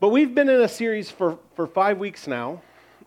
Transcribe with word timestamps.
But 0.00 0.08
we've 0.10 0.34
been 0.34 0.48
in 0.48 0.60
a 0.60 0.68
series 0.68 1.10
for, 1.10 1.38
for 1.54 1.66
five 1.66 1.98
weeks 1.98 2.26
now 2.26 2.62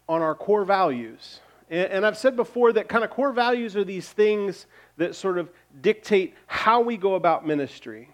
on 0.08 0.22
our 0.22 0.36
core 0.36 0.66
values. 0.66 1.40
And, 1.70 1.92
and 1.92 2.06
I've 2.06 2.18
said 2.18 2.36
before 2.36 2.74
that 2.74 2.88
kind 2.88 3.04
of 3.04 3.10
core 3.10 3.32
values 3.32 3.75
are 3.75 3.83
these 3.83 4.09
things 4.09 4.66
that 4.98 5.16
sort 5.16 5.38
of 5.38 5.50
dictate 5.82 6.33
how 6.48 6.82
we 6.82 6.98
go 6.98 7.16
about 7.16 7.46
ministry. 7.46 8.09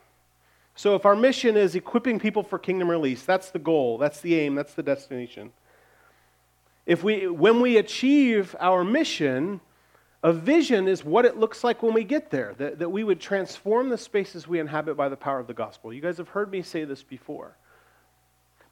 So 0.75 0.95
if 0.95 1.05
our 1.05 1.15
mission 1.15 1.55
is 1.55 1.75
equipping 1.75 2.19
people 2.19 2.43
for 2.43 2.59
kingdom 2.59 2.89
release, 2.89 3.23
that's 3.23 3.49
the 3.49 3.59
goal, 3.59 3.97
that's 3.97 4.19
the 4.19 4.35
aim, 4.35 4.55
that's 4.55 4.73
the 4.73 4.83
destination. 4.83 5.51
If 6.85 7.03
we, 7.03 7.27
when 7.27 7.61
we 7.61 7.77
achieve 7.77 8.55
our 8.59 8.83
mission, 8.83 9.61
a 10.21 10.33
vision 10.33 10.87
is 10.87 11.05
what 11.05 11.23
it 11.23 11.37
looks 11.37 11.63
like 11.63 11.81
when 11.81 11.93
we 11.93 12.03
get 12.03 12.29
there, 12.29 12.55
that, 12.57 12.79
that 12.79 12.89
we 12.89 13.03
would 13.03 13.21
transform 13.21 13.89
the 13.89 13.97
spaces 13.97 14.47
we 14.47 14.59
inhabit 14.59 14.97
by 14.97 15.07
the 15.07 15.15
power 15.15 15.39
of 15.39 15.47
the 15.47 15.53
gospel. 15.53 15.93
You 15.93 16.01
guys 16.01 16.17
have 16.17 16.29
heard 16.29 16.51
me 16.51 16.61
say 16.61 16.83
this 16.83 17.03
before. 17.03 17.55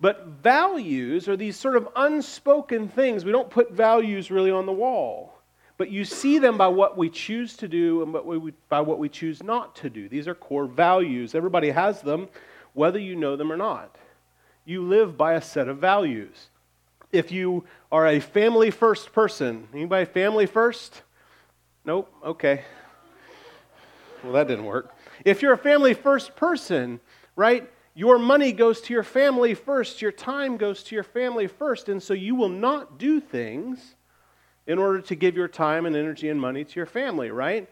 But 0.04 0.28
values 0.44 1.30
are 1.30 1.38
these 1.38 1.56
sort 1.56 1.78
of 1.78 1.88
unspoken 1.96 2.90
things. 2.90 3.24
We 3.24 3.32
don't 3.32 3.50
put 3.50 3.72
values 3.72 4.30
really 4.30 4.52
on 4.52 4.66
the 4.66 4.74
wall, 4.74 5.40
but 5.78 5.90
you 5.90 6.04
see 6.04 6.40
them 6.40 6.58
by 6.58 6.68
what 6.68 6.98
we 6.98 7.10
choose 7.10 7.56
to 7.56 7.70
do 7.70 8.04
and 8.04 8.52
by 8.68 8.82
what 8.82 9.00
we 9.00 9.08
choose 9.08 9.42
not 9.42 9.78
to 9.78 9.90
do. 9.90 10.10
These 10.10 10.28
are 10.28 10.36
core 10.36 10.66
values. 10.66 11.36
Everybody 11.36 11.70
has 11.70 12.02
them, 12.02 12.28
whether 12.74 13.00
you 13.00 13.16
know 13.16 13.38
them 13.38 13.50
or 13.50 13.56
not. 13.56 13.96
You 14.66 14.82
live 14.86 15.18
by 15.18 15.36
a 15.36 15.42
set 15.42 15.70
of 15.70 15.78
values 15.78 16.50
if 17.14 17.32
you 17.32 17.64
are 17.90 18.06
a 18.06 18.20
family 18.20 18.72
first 18.72 19.14
person. 19.14 19.70
Anybody 19.74 20.04
family 20.04 20.48
first? 20.48 21.02
Nope. 21.86 22.14
Okay. 22.26 22.66
Well, 24.22 24.34
that 24.34 24.50
didn't 24.50 24.66
work. 24.66 24.94
If 25.24 25.42
you're 25.42 25.54
a 25.54 25.58
family 25.58 25.94
first 25.94 26.36
person, 26.36 27.00
right, 27.38 27.70
your 27.96 28.18
money 28.18 28.52
goes 28.52 28.82
to 28.82 28.94
your 28.94 29.04
family 29.04 29.54
first, 29.54 30.02
your 30.02 30.12
time 30.12 30.58
goes 30.58 30.84
to 30.84 30.96
your 30.96 31.04
family 31.04 31.48
first, 31.48 31.90
and 31.90 32.02
so 32.02 32.14
you 32.14 32.36
will 32.36 32.50
not 32.50 32.98
do 32.98 33.20
things 33.20 33.96
in 34.66 34.80
order 34.80 35.02
to 35.02 35.16
give 35.16 35.36
your 35.36 35.48
time 35.48 35.86
and 35.86 35.96
energy 35.96 36.30
and 36.30 36.40
money 36.40 36.64
to 36.64 36.80
your 36.80 36.86
family, 36.86 37.30
right? 37.30 37.70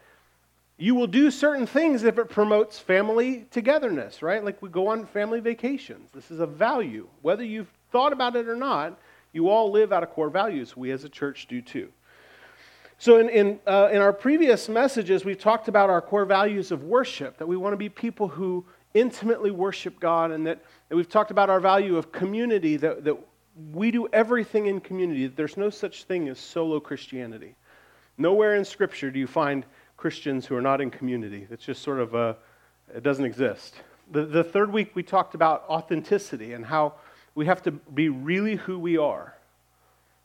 You 0.76 0.94
will 0.94 1.06
do 1.06 1.30
certain 1.30 1.66
things 1.66 2.04
if 2.04 2.18
it 2.18 2.28
promotes 2.28 2.78
family 2.78 3.46
togetherness, 3.50 4.22
right? 4.22 4.44
Like 4.44 4.60
we 4.62 4.68
go 4.68 4.88
on 4.88 5.06
family 5.06 5.40
vacations. 5.40 6.10
This 6.12 6.30
is 6.30 6.40
a 6.40 6.46
value. 6.46 7.08
Whether 7.22 7.44
you've 7.44 7.72
thought 7.90 8.12
about 8.12 8.36
it 8.36 8.48
or 8.48 8.56
not, 8.56 8.98
you 9.32 9.48
all 9.48 9.70
live 9.70 9.92
out 9.92 10.02
of 10.02 10.10
core 10.10 10.30
values. 10.30 10.76
We 10.76 10.90
as 10.90 11.04
a 11.04 11.08
church 11.08 11.46
do 11.48 11.62
too. 11.62 11.88
So, 12.98 13.18
in, 13.18 13.28
in, 13.30 13.60
uh, 13.66 13.88
in 13.90 14.00
our 14.00 14.12
previous 14.12 14.68
messages, 14.68 15.24
we've 15.24 15.38
talked 15.38 15.66
about 15.66 15.90
our 15.90 16.00
core 16.00 16.24
values 16.24 16.70
of 16.70 16.84
worship, 16.84 17.36
that 17.38 17.48
we 17.48 17.56
want 17.56 17.72
to 17.72 17.76
be 17.76 17.88
people 17.88 18.28
who 18.28 18.64
intimately 18.94 19.50
worship 19.50 19.98
God, 20.00 20.30
and 20.30 20.46
that, 20.46 20.62
that 20.88 20.96
we've 20.96 21.08
talked 21.08 21.30
about 21.30 21.50
our 21.50 21.60
value 21.60 21.96
of 21.96 22.12
community, 22.12 22.76
that, 22.76 23.04
that 23.04 23.16
we 23.72 23.90
do 23.90 24.08
everything 24.12 24.66
in 24.66 24.80
community. 24.80 25.26
There's 25.26 25.56
no 25.56 25.70
such 25.70 26.04
thing 26.04 26.28
as 26.28 26.38
solo 26.38 26.80
Christianity. 26.80 27.54
Nowhere 28.18 28.54
in 28.56 28.64
Scripture 28.64 29.10
do 29.10 29.18
you 29.18 29.26
find 29.26 29.64
Christians 30.02 30.46
who 30.46 30.56
are 30.56 30.60
not 30.60 30.80
in 30.80 30.90
community. 30.90 31.46
It's 31.48 31.64
just 31.64 31.80
sort 31.80 32.00
of 32.00 32.14
a, 32.14 32.36
it 32.92 33.04
doesn't 33.04 33.24
exist. 33.24 33.76
The, 34.10 34.24
the 34.24 34.42
third 34.42 34.72
week, 34.72 34.96
we 34.96 35.04
talked 35.04 35.34
about 35.34 35.64
authenticity 35.68 36.54
and 36.54 36.64
how 36.64 36.94
we 37.36 37.46
have 37.46 37.62
to 37.62 37.70
be 37.70 38.08
really 38.08 38.56
who 38.56 38.80
we 38.80 38.98
are. 38.98 39.34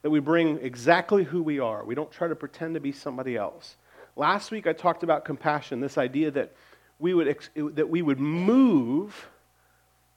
That 0.02 0.10
we 0.10 0.20
bring 0.20 0.58
exactly 0.60 1.23
who 1.23 1.44
we 1.44 1.60
are. 1.60 1.86
We 1.86 1.94
don't 1.94 2.12
try 2.12 2.28
to 2.28 2.36
pretend 2.36 2.73
to 2.73 2.80
be 2.80 2.92
somebody 2.92 3.36
else. 3.36 3.76
Last 4.16 4.50
week 4.50 4.66
I 4.66 4.73
talked 4.73 5.04
about 5.04 5.26
compassion, 5.26 5.80
this 5.80 5.98
idea 5.98 6.32
that 6.32 6.56
we 7.00 7.14
would, 7.14 7.38
that 7.56 7.90
we 7.90 8.02
would 8.02 8.20
move 8.20 9.28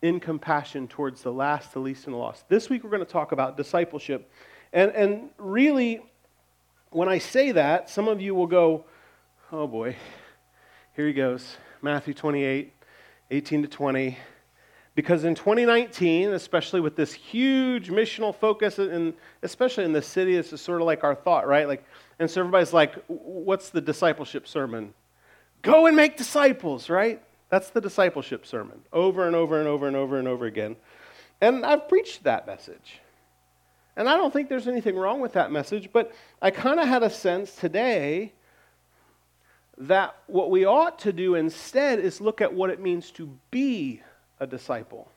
in 0.03 0.19
compassion 0.19 0.89
towards 0.89 1.23
the 1.23 1.33
last, 1.33 1.73
the 1.73 1.79
least, 1.79 2.07
and 2.07 2.15
the 2.15 2.19
lost. 2.19 2.49
This 2.49 2.71
week 2.71 2.85
we're 2.85 2.91
going 2.91 3.05
to 3.05 3.11
talk 3.11 3.33
about 3.33 3.57
discipleship. 3.57 4.31
And, 4.73 4.91
and 4.93 5.31
really, 5.37 6.03
when 6.91 7.09
I 7.09 7.19
say 7.19 7.53
that, 7.53 7.91
some 7.91 8.09
of 8.09 8.21
you 8.21 8.35
will 8.35 8.47
go, 8.47 8.85
oh 9.53 9.67
boy, 9.67 9.97
here 10.97 11.07
he 11.07 11.13
goes. 11.13 11.57
Matthew 11.83 12.15
28, 12.15 12.73
18 13.31 13.63
to 13.63 13.69
20. 13.69 14.19
Because 14.95 15.25
in 15.25 15.35
2019, 15.35 16.33
especially 16.33 16.81
with 16.81 16.97
this 16.97 17.13
huge 17.13 17.89
missional 17.89 18.35
focus, 18.35 18.79
and 18.79 19.15
especially 19.43 19.85
in 19.85 19.93
the 19.93 20.03
city, 20.03 20.37
this 20.37 20.53
is 20.53 20.61
sort 20.61 20.81
of 20.81 20.87
like 20.87 21.05
our 21.05 21.15
thought, 21.15 21.47
right? 21.47 21.69
Like, 21.69 21.85
and 22.19 22.31
so 22.31 22.41
everybody's 22.41 22.73
like, 22.73 22.95
what's 23.07 23.71
the 23.71 23.81
discipleship 23.81 24.49
sermon? 24.49 24.93
Go 25.63 25.87
and 25.87 25.97
make 25.97 26.17
disciples, 26.17 26.89
right? 26.89 27.23
That's 27.49 27.71
the 27.71 27.81
discipleship 27.81 28.47
sermon, 28.47 28.81
over 28.93 29.27
and 29.27 29.35
over 29.35 29.59
and 29.59 29.69
over 29.69 29.87
and 29.87 29.97
over 29.97 30.19
and 30.19 30.29
over 30.29 30.47
again. 30.47 30.77
And 31.41 31.65
I've 31.65 31.89
preached 31.89 32.25
that 32.25 32.47
message. 32.47 33.01
And 33.97 34.09
I 34.09 34.17
don't 34.17 34.33
think 34.33 34.49
there's 34.49 34.69
anything 34.69 34.97
wrong 34.97 35.21
with 35.21 35.33
that 35.33 35.51
message, 35.51 35.91
but 35.93 36.13
I 36.41 36.51
kind 36.51 36.81
of 36.81 36.87
had 36.87 37.03
a 37.03 37.11
sense 37.11 37.55
today 37.57 38.33
that 39.77 40.15
what 40.27 40.51
we 40.51 40.65
ought 40.65 40.99
to 41.01 41.13
do 41.13 41.35
instead 41.35 41.99
is 41.99 42.21
look 42.21 42.41
at 42.41 42.53
what 42.53 42.71
it 42.71 42.81
means 42.81 43.11
to 43.13 43.37
be 43.51 44.01
a 44.39 44.47
disciple. 44.47 45.11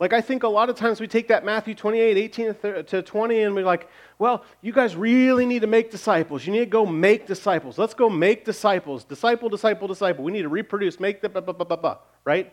Like, 0.00 0.12
I 0.12 0.20
think 0.20 0.44
a 0.44 0.48
lot 0.48 0.70
of 0.70 0.76
times 0.76 1.00
we 1.00 1.08
take 1.08 1.28
that 1.28 1.44
Matthew 1.44 1.74
28, 1.74 2.16
18 2.16 2.54
to 2.84 3.02
20, 3.02 3.42
and 3.42 3.54
we're 3.54 3.64
like, 3.64 3.88
well, 4.18 4.44
you 4.62 4.72
guys 4.72 4.94
really 4.94 5.44
need 5.44 5.62
to 5.62 5.66
make 5.66 5.90
disciples. 5.90 6.46
You 6.46 6.52
need 6.52 6.60
to 6.60 6.66
go 6.66 6.86
make 6.86 7.26
disciples. 7.26 7.78
Let's 7.78 7.94
go 7.94 8.08
make 8.08 8.44
disciples. 8.44 9.02
Disciple, 9.02 9.48
disciple, 9.48 9.88
disciple. 9.88 10.22
We 10.22 10.30
need 10.30 10.42
to 10.42 10.48
reproduce, 10.48 11.00
make 11.00 11.20
the 11.20 11.28
blah, 11.28 11.40
blah, 11.40 11.52
blah, 11.52 11.66
blah, 11.66 11.76
blah, 11.76 11.98
right? 12.24 12.52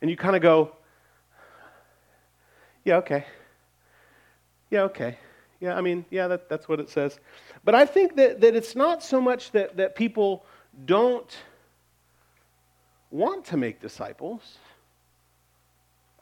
And 0.00 0.10
you 0.10 0.16
kind 0.16 0.34
of 0.34 0.42
go, 0.42 0.74
yeah, 2.84 2.96
okay. 2.96 3.26
Yeah, 4.70 4.82
okay. 4.82 5.18
Yeah, 5.60 5.76
I 5.76 5.80
mean, 5.80 6.04
yeah, 6.10 6.26
that, 6.26 6.48
that's 6.48 6.68
what 6.68 6.80
it 6.80 6.90
says. 6.90 7.20
But 7.64 7.76
I 7.76 7.86
think 7.86 8.16
that, 8.16 8.40
that 8.40 8.56
it's 8.56 8.74
not 8.74 9.04
so 9.04 9.20
much 9.20 9.52
that, 9.52 9.76
that 9.76 9.94
people 9.94 10.44
don't 10.84 11.32
want 13.12 13.44
to 13.44 13.56
make 13.56 13.80
disciples. 13.80 14.58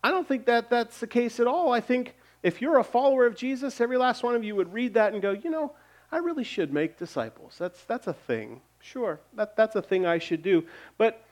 I 0.03 0.11
don't 0.11 0.27
think 0.27 0.47
that 0.47 0.71
that's 0.71 0.99
the 0.99 1.07
case 1.07 1.41
at 1.41 1.47
all. 1.47 1.73
I 1.73 1.81
think 1.81 2.17
if 2.43 2.63
you're 2.63 2.79
a 2.79 2.85
follower 2.85 3.27
of 3.27 3.37
Jesus, 3.37 3.81
every 3.81 3.99
last 3.99 4.23
one 4.23 4.35
of 4.35 4.45
you 4.45 4.57
would 4.57 4.73
read 4.73 4.95
that 4.95 5.13
and 5.13 5.21
go, 5.21 5.33
you 5.33 5.51
know, 5.51 5.73
I 6.11 6.19
really 6.19 6.45
should 6.45 6.73
make 6.73 6.99
disciples. 6.99 7.57
That's, 7.59 7.85
that's 7.85 8.07
a 8.07 8.13
thing. 8.13 8.61
Sure, 8.81 9.21
that, 9.35 9.57
that's 9.57 9.77
a 9.77 9.83
thing 9.83 10.07
I 10.07 10.19
should 10.19 10.43
do. 10.43 10.65
But 10.97 11.23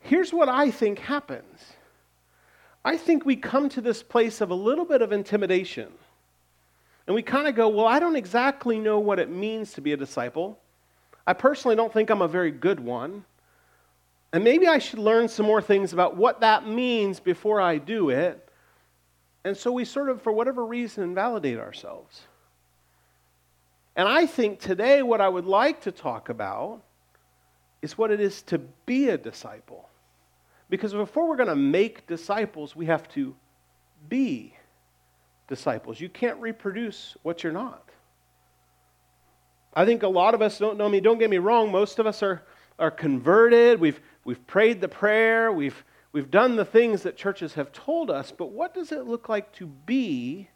here's 0.00 0.32
what 0.32 0.48
I 0.48 0.70
think 0.70 0.98
happens 1.00 1.60
I 2.84 2.96
think 2.96 3.24
we 3.24 3.36
come 3.36 3.68
to 3.70 3.80
this 3.80 4.02
place 4.02 4.40
of 4.40 4.50
a 4.50 4.54
little 4.54 4.84
bit 4.84 5.02
of 5.02 5.12
intimidation. 5.12 5.88
And 7.06 7.14
we 7.14 7.22
kind 7.22 7.48
of 7.48 7.54
go, 7.54 7.68
well, 7.68 7.86
I 7.86 7.98
don't 8.00 8.16
exactly 8.16 8.78
know 8.78 8.98
what 8.98 9.18
it 9.18 9.28
means 9.28 9.72
to 9.74 9.80
be 9.80 9.92
a 9.92 9.96
disciple. 9.96 10.58
I 11.26 11.32
personally 11.32 11.76
don't 11.76 11.92
think 11.92 12.10
I'm 12.10 12.22
a 12.22 12.28
very 12.28 12.50
good 12.50 12.80
one. 12.80 13.24
And 14.32 14.42
maybe 14.42 14.66
I 14.66 14.78
should 14.78 14.98
learn 14.98 15.28
some 15.28 15.46
more 15.46 15.60
things 15.60 15.92
about 15.92 16.16
what 16.16 16.40
that 16.40 16.66
means 16.66 17.20
before 17.20 17.60
I 17.60 17.78
do 17.78 18.10
it. 18.10 18.48
And 19.44 19.56
so 19.56 19.72
we 19.72 19.84
sort 19.84 20.08
of, 20.08 20.22
for 20.22 20.32
whatever 20.32 20.64
reason, 20.64 21.04
invalidate 21.04 21.58
ourselves. 21.58 22.22
And 23.94 24.08
I 24.08 24.26
think 24.26 24.60
today 24.60 25.02
what 25.02 25.20
I 25.20 25.28
would 25.28 25.44
like 25.44 25.82
to 25.82 25.92
talk 25.92 26.28
about 26.28 26.80
is 27.82 27.98
what 27.98 28.10
it 28.10 28.20
is 28.20 28.42
to 28.42 28.58
be 28.86 29.08
a 29.08 29.18
disciple. 29.18 29.88
Because 30.70 30.94
before 30.94 31.28
we're 31.28 31.36
going 31.36 31.48
to 31.48 31.56
make 31.56 32.06
disciples, 32.06 32.74
we 32.74 32.86
have 32.86 33.06
to 33.10 33.34
be 34.08 34.54
disciples. 35.48 36.00
You 36.00 36.08
can't 36.08 36.40
reproduce 36.40 37.16
what 37.22 37.42
you're 37.42 37.52
not. 37.52 37.90
I 39.74 39.84
think 39.84 40.02
a 40.02 40.08
lot 40.08 40.34
of 40.34 40.40
us 40.40 40.58
don't 40.58 40.78
know 40.78 40.88
me. 40.88 41.00
Don't 41.00 41.18
get 41.18 41.28
me 41.28 41.38
wrong. 41.38 41.70
Most 41.70 41.98
of 41.98 42.06
us 42.06 42.22
are, 42.22 42.42
are 42.78 42.90
converted. 42.90 43.80
We've, 43.80 44.00
We've 44.24 44.46
prayed 44.46 44.80
the 44.80 44.88
prayer, 44.88 45.50
we've, 45.50 45.84
we've 46.12 46.30
done 46.30 46.56
the 46.56 46.64
things 46.64 47.02
that 47.02 47.16
churches 47.16 47.54
have 47.54 47.72
told 47.72 48.10
us, 48.10 48.32
but 48.32 48.52
what 48.52 48.74
does 48.74 48.92
it 48.92 49.06
look 49.06 49.28
like 49.28 49.52
to 49.54 49.66
be 49.66 50.48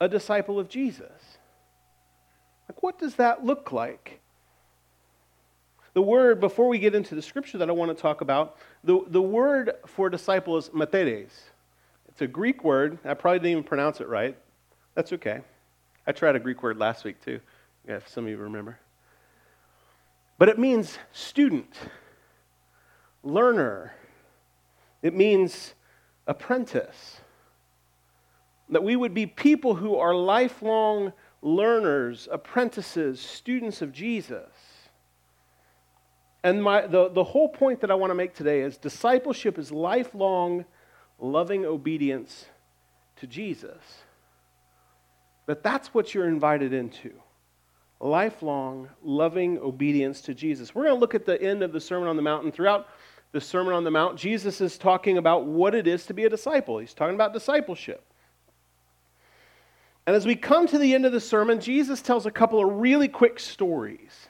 a 0.00 0.08
disciple 0.08 0.58
of 0.58 0.68
Jesus? 0.68 1.38
Like, 2.68 2.82
what 2.82 2.98
does 2.98 3.14
that 3.16 3.44
look 3.44 3.72
like? 3.72 4.20
The 5.94 6.02
word, 6.02 6.40
before 6.40 6.68
we 6.68 6.78
get 6.78 6.94
into 6.94 7.14
the 7.14 7.22
scripture 7.22 7.58
that 7.58 7.70
I 7.70 7.72
want 7.72 7.96
to 7.96 8.00
talk 8.00 8.20
about, 8.20 8.58
the, 8.84 9.00
the 9.06 9.22
word 9.22 9.72
for 9.86 10.10
disciple 10.10 10.58
is 10.58 10.70
matheres. 10.74 11.32
It's 12.08 12.20
a 12.20 12.26
Greek 12.26 12.64
word. 12.64 12.98
I 13.04 13.14
probably 13.14 13.38
didn't 13.38 13.52
even 13.52 13.64
pronounce 13.64 14.00
it 14.00 14.08
right. 14.08 14.36
That's 14.94 15.12
okay. 15.14 15.40
I 16.06 16.12
tried 16.12 16.36
a 16.36 16.40
Greek 16.40 16.62
word 16.62 16.78
last 16.78 17.04
week 17.04 17.20
too, 17.24 17.40
if 17.86 18.08
some 18.08 18.24
of 18.24 18.30
you 18.30 18.36
remember. 18.36 18.78
But 20.38 20.48
it 20.48 20.58
means 20.58 20.98
student 21.12 21.74
learner, 23.26 23.92
it 25.02 25.14
means 25.14 25.74
apprentice. 26.26 27.20
That 28.68 28.82
we 28.82 28.96
would 28.96 29.14
be 29.14 29.26
people 29.26 29.74
who 29.74 29.96
are 29.96 30.14
lifelong 30.14 31.12
learners, 31.42 32.28
apprentices, 32.30 33.20
students 33.20 33.82
of 33.82 33.92
Jesus. 33.92 34.50
And 36.42 36.62
my, 36.62 36.86
the, 36.86 37.08
the 37.08 37.24
whole 37.24 37.48
point 37.48 37.80
that 37.80 37.90
I 37.90 37.94
want 37.94 38.10
to 38.10 38.14
make 38.14 38.34
today 38.34 38.60
is 38.60 38.76
discipleship 38.76 39.58
is 39.58 39.70
lifelong 39.70 40.64
loving 41.18 41.64
obedience 41.64 42.46
to 43.16 43.26
Jesus. 43.26 43.82
That 45.46 45.62
that's 45.62 45.94
what 45.94 46.14
you're 46.14 46.28
invited 46.28 46.72
into. 46.72 47.12
Lifelong, 48.00 48.88
loving 49.02 49.58
obedience 49.58 50.20
to 50.22 50.34
Jesus. 50.34 50.74
We're 50.74 50.84
going 50.84 50.96
to 50.96 51.00
look 51.00 51.14
at 51.14 51.24
the 51.24 51.40
end 51.40 51.62
of 51.62 51.72
the 51.72 51.80
Sermon 51.80 52.08
on 52.08 52.16
the 52.16 52.22
Mount, 52.22 52.44
and 52.44 52.52
throughout 52.52 52.88
the 53.36 53.40
Sermon 53.42 53.74
on 53.74 53.84
the 53.84 53.90
Mount, 53.90 54.16
Jesus 54.18 54.62
is 54.62 54.78
talking 54.78 55.18
about 55.18 55.44
what 55.44 55.74
it 55.74 55.86
is 55.86 56.06
to 56.06 56.14
be 56.14 56.24
a 56.24 56.30
disciple. 56.30 56.78
He's 56.78 56.94
talking 56.94 57.14
about 57.14 57.34
discipleship. 57.34 58.02
And 60.06 60.16
as 60.16 60.24
we 60.24 60.36
come 60.36 60.66
to 60.68 60.78
the 60.78 60.94
end 60.94 61.04
of 61.04 61.12
the 61.12 61.20
sermon, 61.20 61.60
Jesus 61.60 62.00
tells 62.00 62.24
a 62.24 62.30
couple 62.30 62.64
of 62.64 62.80
really 62.80 63.08
quick 63.08 63.38
stories, 63.38 64.28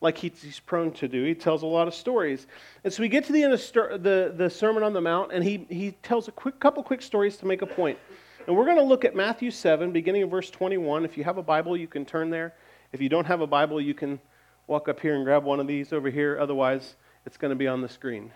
like 0.00 0.16
he's 0.18 0.60
prone 0.60 0.92
to 0.92 1.08
do. 1.08 1.24
He 1.24 1.34
tells 1.34 1.64
a 1.64 1.66
lot 1.66 1.88
of 1.88 1.94
stories. 1.94 2.46
And 2.84 2.92
so 2.92 3.02
we 3.02 3.08
get 3.08 3.24
to 3.24 3.32
the 3.32 3.42
end 3.42 3.54
of 3.54 3.60
the, 4.04 4.32
the 4.36 4.50
Sermon 4.50 4.84
on 4.84 4.92
the 4.92 5.00
Mount, 5.00 5.32
and 5.32 5.42
he, 5.42 5.66
he 5.68 5.90
tells 6.04 6.28
a 6.28 6.32
quick, 6.32 6.60
couple 6.60 6.84
quick 6.84 7.02
stories 7.02 7.36
to 7.38 7.46
make 7.46 7.62
a 7.62 7.66
point. 7.66 7.98
And 8.46 8.56
we're 8.56 8.66
going 8.66 8.76
to 8.76 8.84
look 8.84 9.04
at 9.04 9.16
Matthew 9.16 9.50
7, 9.50 9.90
beginning 9.90 10.22
of 10.22 10.30
verse 10.30 10.48
21. 10.48 11.04
If 11.04 11.18
you 11.18 11.24
have 11.24 11.38
a 11.38 11.42
Bible, 11.42 11.76
you 11.76 11.88
can 11.88 12.04
turn 12.04 12.30
there. 12.30 12.54
If 12.92 13.00
you 13.00 13.08
don't 13.08 13.26
have 13.26 13.40
a 13.40 13.48
Bible, 13.48 13.80
you 13.80 13.94
can 13.94 14.20
walk 14.68 14.88
up 14.88 15.00
here 15.00 15.16
and 15.16 15.24
grab 15.24 15.42
one 15.42 15.58
of 15.58 15.66
these 15.66 15.92
over 15.92 16.08
here. 16.08 16.38
Otherwise, 16.38 16.94
it's 17.26 17.36
going 17.36 17.50
to 17.50 17.56
be 17.56 17.66
on 17.66 17.82
the 17.82 17.88
screen. 17.88 18.30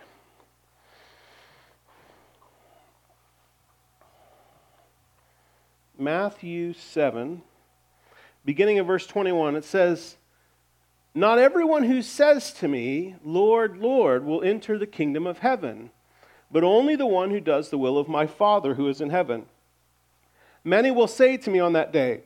Matthew 5.97 6.73
7, 6.73 7.43
beginning 8.45 8.79
of 8.79 8.87
verse 8.87 9.07
21, 9.07 9.55
it 9.55 9.65
says, 9.65 10.17
Not 11.15 11.39
everyone 11.39 11.85
who 11.85 12.03
says 12.03 12.53
to 12.55 12.69
me, 12.69 13.15
Lord, 13.23 13.77
Lord, 13.77 14.25
will 14.25 14.43
enter 14.43 14.77
the 14.77 14.87
kingdom 14.87 15.27
of 15.27 15.39
heaven, 15.39 15.91
but 16.51 16.65
only 16.65 16.97
the 16.97 17.07
one 17.07 17.31
who 17.31 17.41
does 17.41 17.69
the 17.69 17.79
will 17.79 17.97
of 17.97 18.09
my 18.09 18.27
Father 18.27 18.75
who 18.75 18.89
is 18.89 19.01
in 19.01 19.11
heaven. 19.11 19.47
Many 20.65 20.91
will 20.91 21.07
say 21.07 21.37
to 21.37 21.51
me 21.51 21.61
on 21.61 21.75
that 21.75 21.93
day, 21.93 22.23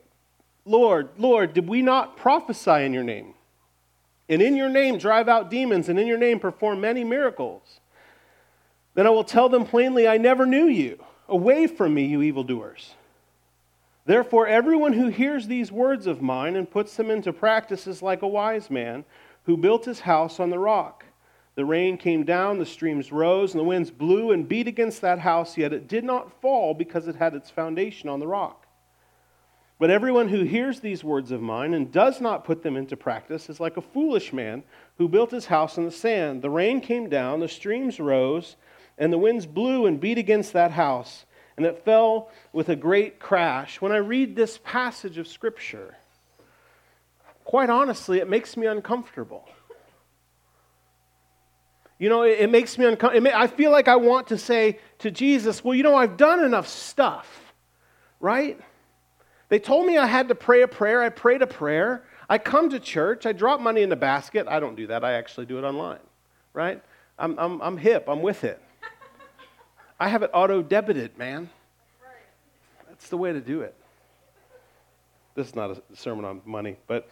Lord, 0.64 1.10
Lord, 1.18 1.52
did 1.52 1.68
we 1.68 1.82
not 1.82 2.16
prophesy 2.16 2.84
in 2.84 2.94
your 2.94 3.04
name? 3.04 3.34
And 4.28 4.40
in 4.40 4.56
your 4.56 4.68
name 4.68 4.98
drive 4.98 5.28
out 5.28 5.50
demons, 5.50 5.88
and 5.88 5.98
in 5.98 6.06
your 6.06 6.18
name 6.18 6.40
perform 6.40 6.80
many 6.80 7.04
miracles? 7.04 7.80
Then 8.94 9.06
I 9.06 9.10
will 9.10 9.24
tell 9.24 9.48
them 9.48 9.66
plainly, 9.66 10.08
I 10.08 10.16
never 10.16 10.46
knew 10.46 10.66
you. 10.66 11.04
Away 11.28 11.66
from 11.66 11.94
me, 11.94 12.06
you 12.06 12.22
evildoers. 12.22 12.94
Therefore, 14.06 14.46
everyone 14.46 14.92
who 14.92 15.08
hears 15.08 15.46
these 15.46 15.72
words 15.72 16.06
of 16.06 16.20
mine 16.20 16.56
and 16.56 16.70
puts 16.70 16.96
them 16.96 17.10
into 17.10 17.32
practice 17.32 17.86
is 17.86 18.02
like 18.02 18.22
a 18.22 18.28
wise 18.28 18.70
man 18.70 19.04
who 19.44 19.56
built 19.56 19.84
his 19.84 20.00
house 20.00 20.38
on 20.38 20.50
the 20.50 20.58
rock. 20.58 21.04
The 21.54 21.64
rain 21.64 21.96
came 21.96 22.24
down, 22.24 22.58
the 22.58 22.66
streams 22.66 23.12
rose, 23.12 23.52
and 23.52 23.60
the 23.60 23.64
winds 23.64 23.90
blew 23.90 24.32
and 24.32 24.48
beat 24.48 24.68
against 24.68 25.00
that 25.00 25.20
house, 25.20 25.56
yet 25.56 25.72
it 25.72 25.88
did 25.88 26.04
not 26.04 26.40
fall 26.40 26.74
because 26.74 27.08
it 27.08 27.16
had 27.16 27.34
its 27.34 27.48
foundation 27.48 28.08
on 28.08 28.20
the 28.20 28.26
rock. 28.26 28.63
But 29.78 29.90
everyone 29.90 30.28
who 30.28 30.42
hears 30.42 30.80
these 30.80 31.02
words 31.02 31.30
of 31.30 31.42
mine 31.42 31.74
and 31.74 31.90
does 31.90 32.20
not 32.20 32.44
put 32.44 32.62
them 32.62 32.76
into 32.76 32.96
practice 32.96 33.48
is 33.50 33.60
like 33.60 33.76
a 33.76 33.82
foolish 33.82 34.32
man 34.32 34.62
who 34.98 35.08
built 35.08 35.30
his 35.30 35.46
house 35.46 35.76
on 35.76 35.84
the 35.84 35.90
sand. 35.90 36.42
The 36.42 36.50
rain 36.50 36.80
came 36.80 37.08
down, 37.08 37.40
the 37.40 37.48
streams 37.48 37.98
rose, 37.98 38.56
and 38.96 39.12
the 39.12 39.18
winds 39.18 39.46
blew 39.46 39.86
and 39.86 40.00
beat 40.00 40.18
against 40.18 40.52
that 40.52 40.70
house 40.70 41.26
and 41.56 41.66
it 41.66 41.84
fell 41.84 42.30
with 42.52 42.68
a 42.68 42.76
great 42.76 43.18
crash. 43.20 43.80
When 43.80 43.92
I 43.92 43.98
read 43.98 44.34
this 44.34 44.58
passage 44.64 45.18
of 45.18 45.28
Scripture, 45.28 45.96
quite 47.44 47.70
honestly, 47.70 48.18
it 48.18 48.28
makes 48.28 48.56
me 48.56 48.66
uncomfortable. 48.66 49.48
You 51.98 52.08
know, 52.08 52.22
it, 52.22 52.40
it 52.40 52.50
makes 52.50 52.76
me 52.76 52.86
uncomfortable. 52.86 53.30
I 53.34 53.46
feel 53.46 53.70
like 53.70 53.86
I 53.86 53.96
want 53.96 54.28
to 54.28 54.38
say 54.38 54.80
to 54.98 55.10
Jesus, 55.10 55.62
well, 55.62 55.74
you 55.74 55.84
know, 55.84 55.94
I've 55.94 56.16
done 56.16 56.44
enough 56.44 56.66
stuff, 56.66 57.54
right? 58.18 58.60
They 59.54 59.60
told 59.60 59.86
me 59.86 59.96
I 59.96 60.06
had 60.06 60.26
to 60.30 60.34
pray 60.34 60.62
a 60.62 60.66
prayer. 60.66 61.00
I 61.00 61.10
prayed 61.10 61.40
a 61.40 61.46
prayer. 61.46 62.02
I 62.28 62.38
come 62.38 62.70
to 62.70 62.80
church. 62.80 63.24
I 63.24 63.30
drop 63.30 63.60
money 63.60 63.82
in 63.82 63.88
the 63.88 63.94
basket. 63.94 64.48
I 64.48 64.58
don't 64.58 64.74
do 64.74 64.88
that. 64.88 65.04
I 65.04 65.12
actually 65.12 65.46
do 65.46 65.58
it 65.58 65.62
online, 65.62 66.00
right? 66.52 66.82
I'm, 67.20 67.38
I'm, 67.38 67.62
I'm 67.62 67.76
hip. 67.76 68.06
I'm 68.08 68.20
with 68.20 68.42
it. 68.42 68.60
I 70.00 70.08
have 70.08 70.24
it 70.24 70.30
auto 70.34 70.60
debited, 70.60 71.16
man. 71.16 71.50
That's 72.88 73.08
the 73.08 73.16
way 73.16 73.32
to 73.32 73.40
do 73.40 73.60
it. 73.60 73.76
This 75.36 75.46
is 75.46 75.54
not 75.54 75.70
a 75.70 75.80
sermon 75.94 76.24
on 76.24 76.42
money, 76.44 76.76
but 76.88 77.08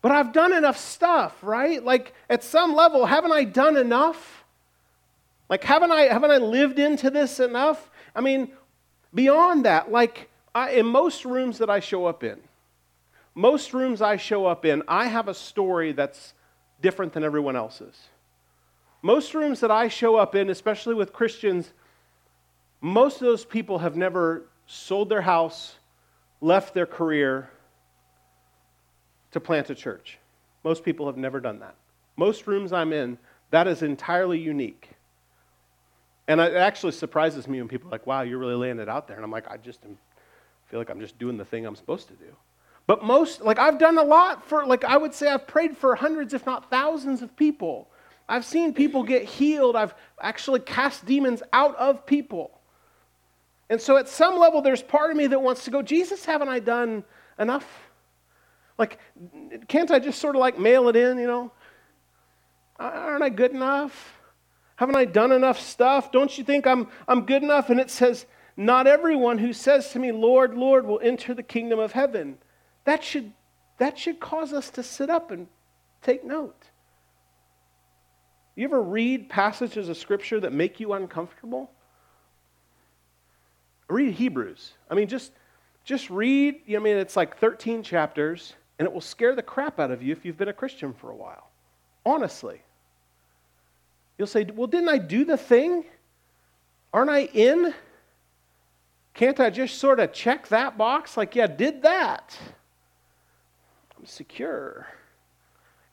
but 0.00 0.10
I've 0.10 0.32
done 0.32 0.54
enough 0.54 0.78
stuff, 0.78 1.36
right? 1.42 1.84
Like 1.84 2.14
at 2.30 2.42
some 2.42 2.74
level, 2.74 3.04
haven't 3.04 3.32
I 3.32 3.44
done 3.44 3.76
enough? 3.76 4.42
Like 5.50 5.64
haven't 5.64 5.92
I 5.92 6.04
haven't 6.04 6.30
I 6.30 6.38
lived 6.38 6.78
into 6.78 7.10
this 7.10 7.40
enough? 7.40 7.90
I 8.16 8.22
mean, 8.22 8.52
beyond 9.12 9.66
that, 9.66 9.92
like 9.92 10.30
I, 10.54 10.70
in 10.72 10.86
most 10.86 11.24
rooms 11.24 11.58
that 11.58 11.68
I 11.68 11.80
show 11.80 12.06
up 12.06 12.22
in, 12.22 12.38
most 13.34 13.74
rooms 13.74 14.00
I 14.00 14.16
show 14.16 14.46
up 14.46 14.64
in, 14.64 14.82
I 14.86 15.06
have 15.06 15.28
a 15.28 15.34
story 15.34 15.92
that's 15.92 16.34
different 16.80 17.12
than 17.12 17.24
everyone 17.24 17.56
else's. 17.56 17.96
Most 19.02 19.34
rooms 19.34 19.60
that 19.60 19.70
I 19.70 19.88
show 19.88 20.16
up 20.16 20.34
in, 20.34 20.48
especially 20.50 20.94
with 20.94 21.12
Christians, 21.12 21.72
most 22.80 23.16
of 23.16 23.26
those 23.26 23.44
people 23.44 23.78
have 23.78 23.96
never 23.96 24.44
sold 24.66 25.08
their 25.08 25.22
house, 25.22 25.74
left 26.40 26.74
their 26.74 26.86
career 26.86 27.50
to 29.32 29.40
plant 29.40 29.68
a 29.70 29.74
church. 29.74 30.18
Most 30.62 30.84
people 30.84 31.06
have 31.06 31.16
never 31.16 31.40
done 31.40 31.58
that. 31.58 31.74
Most 32.16 32.46
rooms 32.46 32.72
I'm 32.72 32.92
in, 32.92 33.18
that 33.50 33.66
is 33.66 33.82
entirely 33.82 34.38
unique. 34.38 34.90
And 36.28 36.40
it 36.40 36.54
actually 36.54 36.92
surprises 36.92 37.48
me 37.48 37.60
when 37.60 37.68
people 37.68 37.88
are 37.88 37.92
like, 37.92 38.06
wow, 38.06 38.22
you're 38.22 38.38
really 38.38 38.54
laying 38.54 38.78
it 38.78 38.88
out 38.88 39.08
there. 39.08 39.16
And 39.16 39.24
I'm 39.24 39.30
like, 39.30 39.50
I 39.50 39.56
just 39.56 39.84
am, 39.84 39.98
feel 40.66 40.80
like 40.80 40.90
I'm 40.90 41.00
just 41.00 41.18
doing 41.18 41.36
the 41.36 41.44
thing 41.44 41.66
I'm 41.66 41.76
supposed 41.76 42.08
to 42.08 42.14
do. 42.14 42.36
But 42.86 43.02
most, 43.02 43.40
like, 43.40 43.58
I've 43.58 43.78
done 43.78 43.96
a 43.96 44.02
lot 44.02 44.46
for, 44.46 44.66
like, 44.66 44.84
I 44.84 44.96
would 44.96 45.14
say 45.14 45.28
I've 45.28 45.46
prayed 45.46 45.76
for 45.76 45.94
hundreds, 45.94 46.34
if 46.34 46.44
not 46.44 46.70
thousands 46.70 47.22
of 47.22 47.34
people. 47.34 47.88
I've 48.28 48.44
seen 48.44 48.74
people 48.74 49.02
get 49.02 49.24
healed. 49.24 49.76
I've 49.76 49.94
actually 50.20 50.60
cast 50.60 51.06
demons 51.06 51.42
out 51.52 51.76
of 51.76 52.06
people. 52.06 52.60
And 53.70 53.80
so 53.80 53.96
at 53.96 54.08
some 54.08 54.38
level, 54.38 54.60
there's 54.60 54.82
part 54.82 55.10
of 55.10 55.16
me 55.16 55.26
that 55.28 55.40
wants 55.40 55.64
to 55.64 55.70
go, 55.70 55.82
Jesus, 55.82 56.24
haven't 56.24 56.48
I 56.48 56.58
done 56.58 57.04
enough? 57.38 57.66
Like, 58.76 58.98
can't 59.68 59.90
I 59.90 59.98
just 59.98 60.20
sort 60.20 60.36
of 60.36 60.40
like 60.40 60.58
mail 60.58 60.88
it 60.88 60.96
in, 60.96 61.18
you 61.18 61.26
know? 61.26 61.52
Aren't 62.78 63.22
I 63.22 63.28
good 63.28 63.52
enough? 63.52 64.20
Haven't 64.76 64.96
I 64.96 65.04
done 65.04 65.32
enough 65.32 65.60
stuff? 65.60 66.10
Don't 66.10 66.36
you 66.36 66.44
think 66.44 66.66
I'm, 66.66 66.88
I'm 67.06 67.24
good 67.24 67.42
enough? 67.42 67.70
And 67.70 67.78
it 67.78 67.90
says, 67.90 68.26
Not 68.56 68.86
everyone 68.86 69.38
who 69.38 69.52
says 69.52 69.90
to 69.90 69.98
me, 69.98 70.12
Lord, 70.12 70.54
Lord, 70.54 70.86
will 70.86 71.00
enter 71.02 71.34
the 71.34 71.42
kingdom 71.42 71.78
of 71.78 71.92
heaven. 71.92 72.38
That 72.84 73.02
should, 73.02 73.32
that 73.78 73.98
should 73.98 74.20
cause 74.20 74.52
us 74.52 74.70
to 74.70 74.82
sit 74.82 75.10
up 75.10 75.30
and 75.30 75.48
take 76.02 76.24
note. 76.24 76.70
You 78.54 78.64
ever 78.64 78.80
read 78.80 79.28
passages 79.28 79.88
of 79.88 79.96
Scripture 79.96 80.38
that 80.40 80.52
make 80.52 80.78
you 80.78 80.92
uncomfortable? 80.92 81.70
Read 83.88 84.14
Hebrews. 84.14 84.72
I 84.88 84.94
mean, 84.94 85.08
just, 85.08 85.32
just 85.84 86.08
read, 86.08 86.60
you 86.66 86.74
know, 86.74 86.80
I 86.80 86.84
mean, 86.84 86.96
it's 86.96 87.16
like 87.16 87.38
13 87.38 87.82
chapters, 87.82 88.54
and 88.78 88.86
it 88.86 88.92
will 88.92 89.00
scare 89.00 89.34
the 89.34 89.42
crap 89.42 89.80
out 89.80 89.90
of 89.90 90.02
you 90.02 90.12
if 90.12 90.24
you've 90.24 90.36
been 90.36 90.48
a 90.48 90.52
Christian 90.52 90.92
for 90.92 91.10
a 91.10 91.16
while. 91.16 91.50
Honestly. 92.06 92.62
You'll 94.16 94.28
say, 94.28 94.44
well, 94.44 94.68
didn't 94.68 94.88
I 94.88 94.98
do 94.98 95.24
the 95.24 95.36
thing? 95.36 95.84
Aren't 96.92 97.10
I 97.10 97.24
in? 97.24 97.74
Can't 99.14 99.38
I 99.40 99.50
just 99.50 99.78
sort 99.78 100.00
of 100.00 100.12
check 100.12 100.48
that 100.48 100.76
box? 100.76 101.16
Like, 101.16 101.34
yeah, 101.34 101.46
did 101.46 101.82
that. 101.82 102.36
I'm 103.96 104.06
secure. 104.06 104.88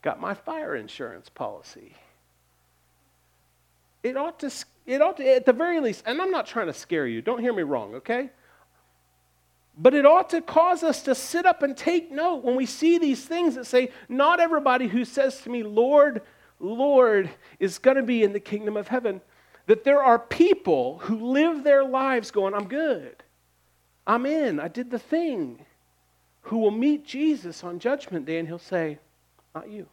Got 0.01 0.19
my 0.19 0.33
fire 0.33 0.75
insurance 0.75 1.29
policy 1.29 1.95
it 4.03 4.17
ought 4.17 4.39
to, 4.39 4.51
it 4.85 5.01
ought 5.01 5.17
to, 5.17 5.35
at 5.35 5.45
the 5.45 5.53
very 5.53 5.79
least, 5.79 6.03
and 6.05 6.21
I'm 6.21 6.31
not 6.31 6.47
trying 6.47 6.67
to 6.67 6.73
scare 6.73 7.07
you, 7.07 7.21
don't 7.21 7.39
hear 7.39 7.53
me 7.53 7.63
wrong, 7.63 7.95
okay? 7.95 8.29
But 9.77 9.93
it 9.93 10.05
ought 10.05 10.29
to 10.31 10.41
cause 10.41 10.83
us 10.83 11.03
to 11.03 11.15
sit 11.15 11.45
up 11.45 11.63
and 11.63 11.77
take 11.77 12.11
note 12.11 12.43
when 12.43 12.55
we 12.55 12.65
see 12.65 12.97
these 12.97 13.23
things 13.23 13.55
that 13.55 13.65
say, 13.65 13.91
not 14.09 14.39
everybody 14.39 14.87
who 14.87 15.05
says 15.05 15.41
to 15.41 15.49
me, 15.49 15.63
Lord, 15.63 16.21
Lord, 16.59 17.29
is 17.59 17.79
going 17.79 17.97
to 17.97 18.03
be 18.03 18.23
in 18.23 18.33
the 18.33 18.39
kingdom 18.39 18.75
of 18.75 18.87
heaven. 18.87 19.21
That 19.67 19.83
there 19.83 20.03
are 20.03 20.19
people 20.19 20.99
who 20.99 21.31
live 21.31 21.63
their 21.63 21.83
lives 21.83 22.31
going, 22.31 22.53
I'm 22.53 22.67
good. 22.67 23.23
I'm 24.05 24.25
in. 24.25 24.59
I 24.59 24.67
did 24.67 24.91
the 24.91 24.99
thing. 24.99 25.65
Who 26.43 26.57
will 26.57 26.71
meet 26.71 27.05
Jesus 27.05 27.63
on 27.63 27.79
Judgment 27.79 28.25
Day 28.25 28.39
and 28.39 28.47
he'll 28.47 28.57
say, 28.57 28.97
Not 29.53 29.69
you. 29.69 29.87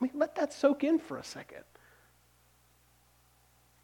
I 0.00 0.04
mean, 0.04 0.12
let 0.14 0.36
that 0.36 0.52
soak 0.52 0.84
in 0.84 0.98
for 0.98 1.16
a 1.16 1.24
second. 1.24 1.64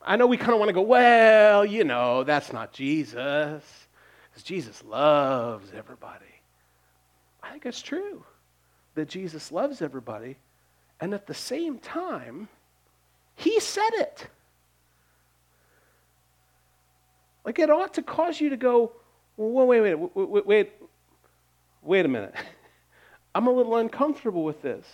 I 0.07 0.16
know 0.16 0.26
we 0.26 0.37
kind 0.37 0.52
of 0.52 0.59
want 0.59 0.69
to 0.69 0.75
go, 0.75 0.83
well, 0.83 1.64
you 1.64 1.83
know, 1.83 2.25
that's 2.25 2.52
not 2.52 2.73
Jesus. 2.73 3.64
Because 4.31 4.43
Jesus 4.43 4.85
loves 4.85 5.73
everybody. 5.75 6.25
I 7.43 7.50
think 7.50 7.66
it's 7.66 7.81
true 7.81 8.25
that 8.95 9.09
Jesus 9.09 9.50
loves 9.50 9.81
everybody. 9.81 10.37
And 11.00 11.14
at 11.14 11.26
the 11.26 11.35
same 11.35 11.78
time, 11.78 12.49
he 13.37 13.61
said 13.61 13.91
it. 13.95 14.26
Like 17.45 17.59
it 17.59 17.71
ought 17.71 17.95
to 17.95 18.03
cause 18.03 18.41
you 18.41 18.50
to 18.50 18.57
go, 18.57 18.93
well, 19.37 19.67
wait, 19.67 19.81
wait, 19.81 19.95
wait, 19.95 20.29
wait, 20.29 20.47
wait, 20.47 20.73
wait 21.83 22.05
a 22.05 22.09
minute. 22.09 22.35
I'm 23.35 23.47
a 23.47 23.53
little 23.53 23.76
uncomfortable 23.76 24.45
with 24.45 24.62
this. 24.62 24.87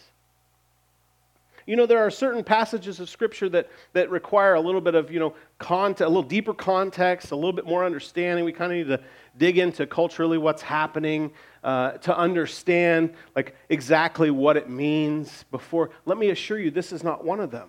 You 1.67 1.77
know, 1.77 1.87
there 1.87 1.99
are 1.99 2.11
certain 2.11 2.43
passages 2.43 2.99
of 3.01 3.09
Scripture 3.09 3.49
that, 3.51 3.69
that 3.93 4.11
require 4.11 4.55
a 4.55 4.61
little 4.61 4.81
bit 4.81 4.95
of, 4.95 5.11
you 5.11 5.21
know, 5.21 5.35
context, 5.59 6.01
a 6.01 6.09
little 6.09 6.23
deeper 6.23 6.55
context, 6.55 7.31
a 7.31 7.37
little 7.37 7.53
bit 7.53 7.67
more 7.67 7.85
understanding. 7.85 8.45
We 8.45 8.53
kind 8.53 8.73
of 8.73 8.79
need 8.79 8.89
to 8.89 9.01
dig 9.37 9.59
into 9.59 9.87
culturally 9.87 10.39
what's 10.39 10.63
happening 10.63 11.31
uh, 11.63 11.93
to 11.93 12.17
understand, 12.17 13.13
like, 13.37 13.55
exactly 13.69 14.31
what 14.31 14.57
it 14.57 14.69
means 14.69 15.45
before. 15.51 15.91
Let 16.07 16.19
me 16.19 16.31
assure 16.31 16.59
you, 16.59 16.71
this 16.71 16.93
is 16.93 17.05
not 17.05 17.25
one 17.25 17.41
of 17.41 17.51
them. 17.51 17.69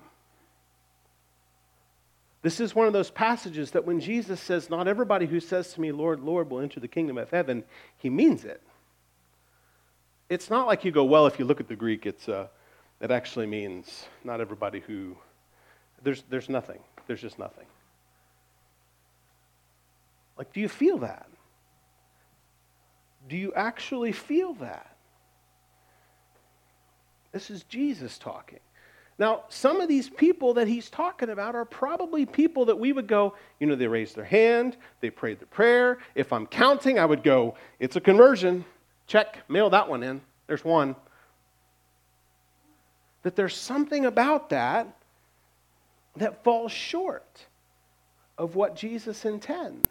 This 2.41 2.59
is 2.59 2.73
one 2.73 2.87
of 2.87 2.93
those 2.93 3.11
passages 3.11 3.71
that 3.71 3.85
when 3.85 3.99
Jesus 3.99 4.39
says, 4.39 4.69
Not 4.69 4.87
everybody 4.87 5.25
who 5.25 5.39
says 5.39 5.73
to 5.73 5.81
me, 5.81 5.91
Lord, 5.91 6.21
Lord, 6.21 6.49
will 6.49 6.59
enter 6.59 6.79
the 6.79 6.87
kingdom 6.87 7.17
of 7.17 7.29
heaven, 7.29 7.63
he 7.97 8.09
means 8.09 8.45
it. 8.45 8.61
It's 10.29 10.49
not 10.49 10.65
like 10.65 10.83
you 10.83 10.91
go, 10.91 11.03
Well, 11.03 11.27
if 11.27 11.37
you 11.37 11.45
look 11.45 11.59
at 11.59 11.67
the 11.67 11.75
Greek, 11.75 12.05
it's. 12.05 12.27
Uh, 12.27 12.47
it 13.01 13.09
actually 13.09 13.47
means 13.47 14.05
not 14.23 14.39
everybody 14.41 14.79
who, 14.79 15.17
there's, 16.03 16.23
there's 16.29 16.49
nothing. 16.49 16.79
There's 17.07 17.21
just 17.21 17.39
nothing. 17.39 17.65
Like, 20.37 20.53
do 20.53 20.61
you 20.61 20.69
feel 20.69 20.99
that? 20.99 21.27
Do 23.27 23.35
you 23.35 23.53
actually 23.55 24.11
feel 24.11 24.53
that? 24.55 24.95
This 27.31 27.49
is 27.49 27.63
Jesus 27.63 28.19
talking. 28.19 28.59
Now, 29.21 29.43
some 29.49 29.81
of 29.81 29.87
these 29.87 30.09
people 30.09 30.55
that 30.55 30.67
he's 30.67 30.89
talking 30.89 31.29
about 31.29 31.53
are 31.53 31.63
probably 31.63 32.25
people 32.25 32.65
that 32.65 32.79
we 32.79 32.91
would 32.91 33.05
go, 33.05 33.35
you 33.59 33.67
know, 33.67 33.75
they 33.75 33.85
raised 33.85 34.15
their 34.15 34.25
hand, 34.25 34.77
they 34.99 35.11
prayed 35.11 35.39
the 35.39 35.45
prayer. 35.45 35.99
If 36.15 36.33
I'm 36.33 36.47
counting, 36.47 36.97
I 36.97 37.05
would 37.05 37.21
go, 37.21 37.53
it's 37.79 37.95
a 37.95 38.01
conversion. 38.01 38.65
Check, 39.05 39.37
mail 39.47 39.69
that 39.69 39.87
one 39.87 40.01
in. 40.01 40.21
There's 40.47 40.65
one 40.65 40.95
that 43.21 43.35
there's 43.35 43.55
something 43.55 44.05
about 44.05 44.49
that 44.49 44.87
that 46.15 46.43
falls 46.43 46.71
short 46.71 47.45
of 48.39 48.55
what 48.55 48.75
Jesus 48.75 49.23
intends. 49.23 49.87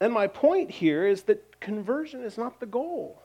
And 0.00 0.12
my 0.12 0.26
point 0.26 0.72
here 0.72 1.06
is 1.06 1.22
that 1.22 1.60
conversion 1.60 2.24
is 2.24 2.36
not 2.36 2.58
the 2.58 2.66
goal. 2.66 3.22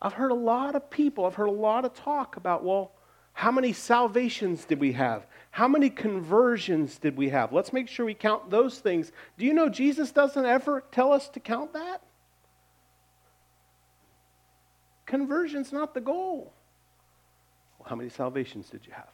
I've 0.00 0.12
heard 0.12 0.30
a 0.30 0.34
lot 0.34 0.74
of 0.74 0.90
people, 0.90 1.24
I've 1.24 1.34
heard 1.34 1.48
a 1.48 1.52
lot 1.52 1.84
of 1.84 1.94
talk 1.94 2.36
about, 2.36 2.64
well, 2.64 2.92
how 3.32 3.50
many 3.52 3.72
salvations 3.72 4.64
did 4.64 4.80
we 4.80 4.92
have? 4.92 5.26
How 5.50 5.68
many 5.68 5.90
conversions 5.90 6.98
did 6.98 7.16
we 7.16 7.28
have? 7.28 7.52
Let's 7.52 7.72
make 7.72 7.88
sure 7.88 8.04
we 8.04 8.14
count 8.14 8.50
those 8.50 8.78
things. 8.78 9.12
Do 9.36 9.44
you 9.44 9.54
know 9.54 9.68
Jesus 9.68 10.10
doesn't 10.10 10.44
ever 10.44 10.82
tell 10.92 11.12
us 11.12 11.28
to 11.30 11.40
count 11.40 11.72
that? 11.72 12.02
Conversion's 15.06 15.72
not 15.72 15.94
the 15.94 16.00
goal. 16.00 16.52
Well, 17.78 17.88
how 17.88 17.96
many 17.96 18.08
salvations 18.08 18.68
did 18.68 18.86
you 18.86 18.92
have? 18.92 19.08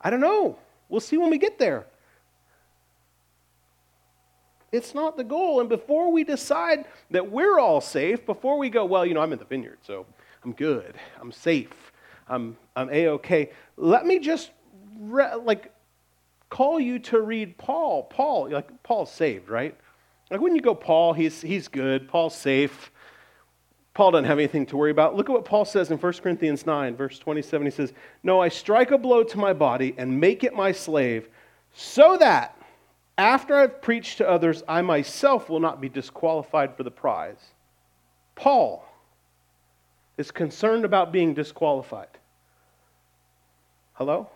I 0.00 0.10
don't 0.10 0.20
know. 0.20 0.58
We'll 0.88 1.00
see 1.00 1.16
when 1.16 1.30
we 1.30 1.38
get 1.38 1.58
there. 1.58 1.86
It's 4.74 4.92
not 4.92 5.16
the 5.16 5.22
goal. 5.22 5.60
And 5.60 5.68
before 5.68 6.10
we 6.10 6.24
decide 6.24 6.86
that 7.12 7.30
we're 7.30 7.60
all 7.60 7.80
safe, 7.80 8.26
before 8.26 8.58
we 8.58 8.68
go, 8.68 8.84
well, 8.84 9.06
you 9.06 9.14
know, 9.14 9.20
I'm 9.20 9.32
in 9.32 9.38
the 9.38 9.44
vineyard, 9.44 9.78
so 9.82 10.04
I'm 10.42 10.52
good. 10.52 10.96
I'm 11.20 11.30
safe. 11.30 11.92
I'm, 12.28 12.56
I'm 12.74 12.90
A 12.90 13.06
OK. 13.06 13.52
Let 13.76 14.04
me 14.04 14.18
just, 14.18 14.50
re- 14.98 15.36
like, 15.36 15.72
call 16.50 16.80
you 16.80 16.98
to 17.00 17.20
read 17.20 17.56
Paul. 17.56 18.02
Paul, 18.02 18.50
like, 18.50 18.82
Paul's 18.82 19.12
saved, 19.12 19.48
right? 19.48 19.76
Like, 20.28 20.40
when 20.40 20.56
you 20.56 20.60
go, 20.60 20.74
Paul, 20.74 21.12
he's, 21.12 21.40
he's 21.40 21.68
good. 21.68 22.08
Paul's 22.08 22.34
safe. 22.34 22.90
Paul 23.94 24.10
doesn't 24.10 24.24
have 24.24 24.40
anything 24.40 24.66
to 24.66 24.76
worry 24.76 24.90
about. 24.90 25.14
Look 25.14 25.30
at 25.30 25.32
what 25.32 25.44
Paul 25.44 25.64
says 25.64 25.92
in 25.92 25.98
1 25.98 26.12
Corinthians 26.14 26.66
9, 26.66 26.96
verse 26.96 27.20
27. 27.20 27.64
He 27.64 27.70
says, 27.70 27.92
No, 28.24 28.40
I 28.40 28.48
strike 28.48 28.90
a 28.90 28.98
blow 28.98 29.22
to 29.22 29.38
my 29.38 29.52
body 29.52 29.94
and 29.96 30.18
make 30.18 30.42
it 30.42 30.52
my 30.52 30.72
slave, 30.72 31.28
so 31.72 32.16
that 32.16 32.58
after 33.16 33.54
I've 33.54 33.80
preached 33.80 34.18
to 34.18 34.28
others, 34.28 34.62
I 34.66 34.82
myself 34.82 35.48
will 35.48 35.60
not 35.60 35.80
be 35.80 35.88
disqualified 35.88 36.76
for 36.76 36.82
the 36.82 36.90
prize. 36.90 37.38
Paul 38.34 38.84
is 40.16 40.30
concerned 40.30 40.84
about 40.84 41.12
being 41.12 41.34
disqualified. 41.34 42.08
Hello? 43.94 44.28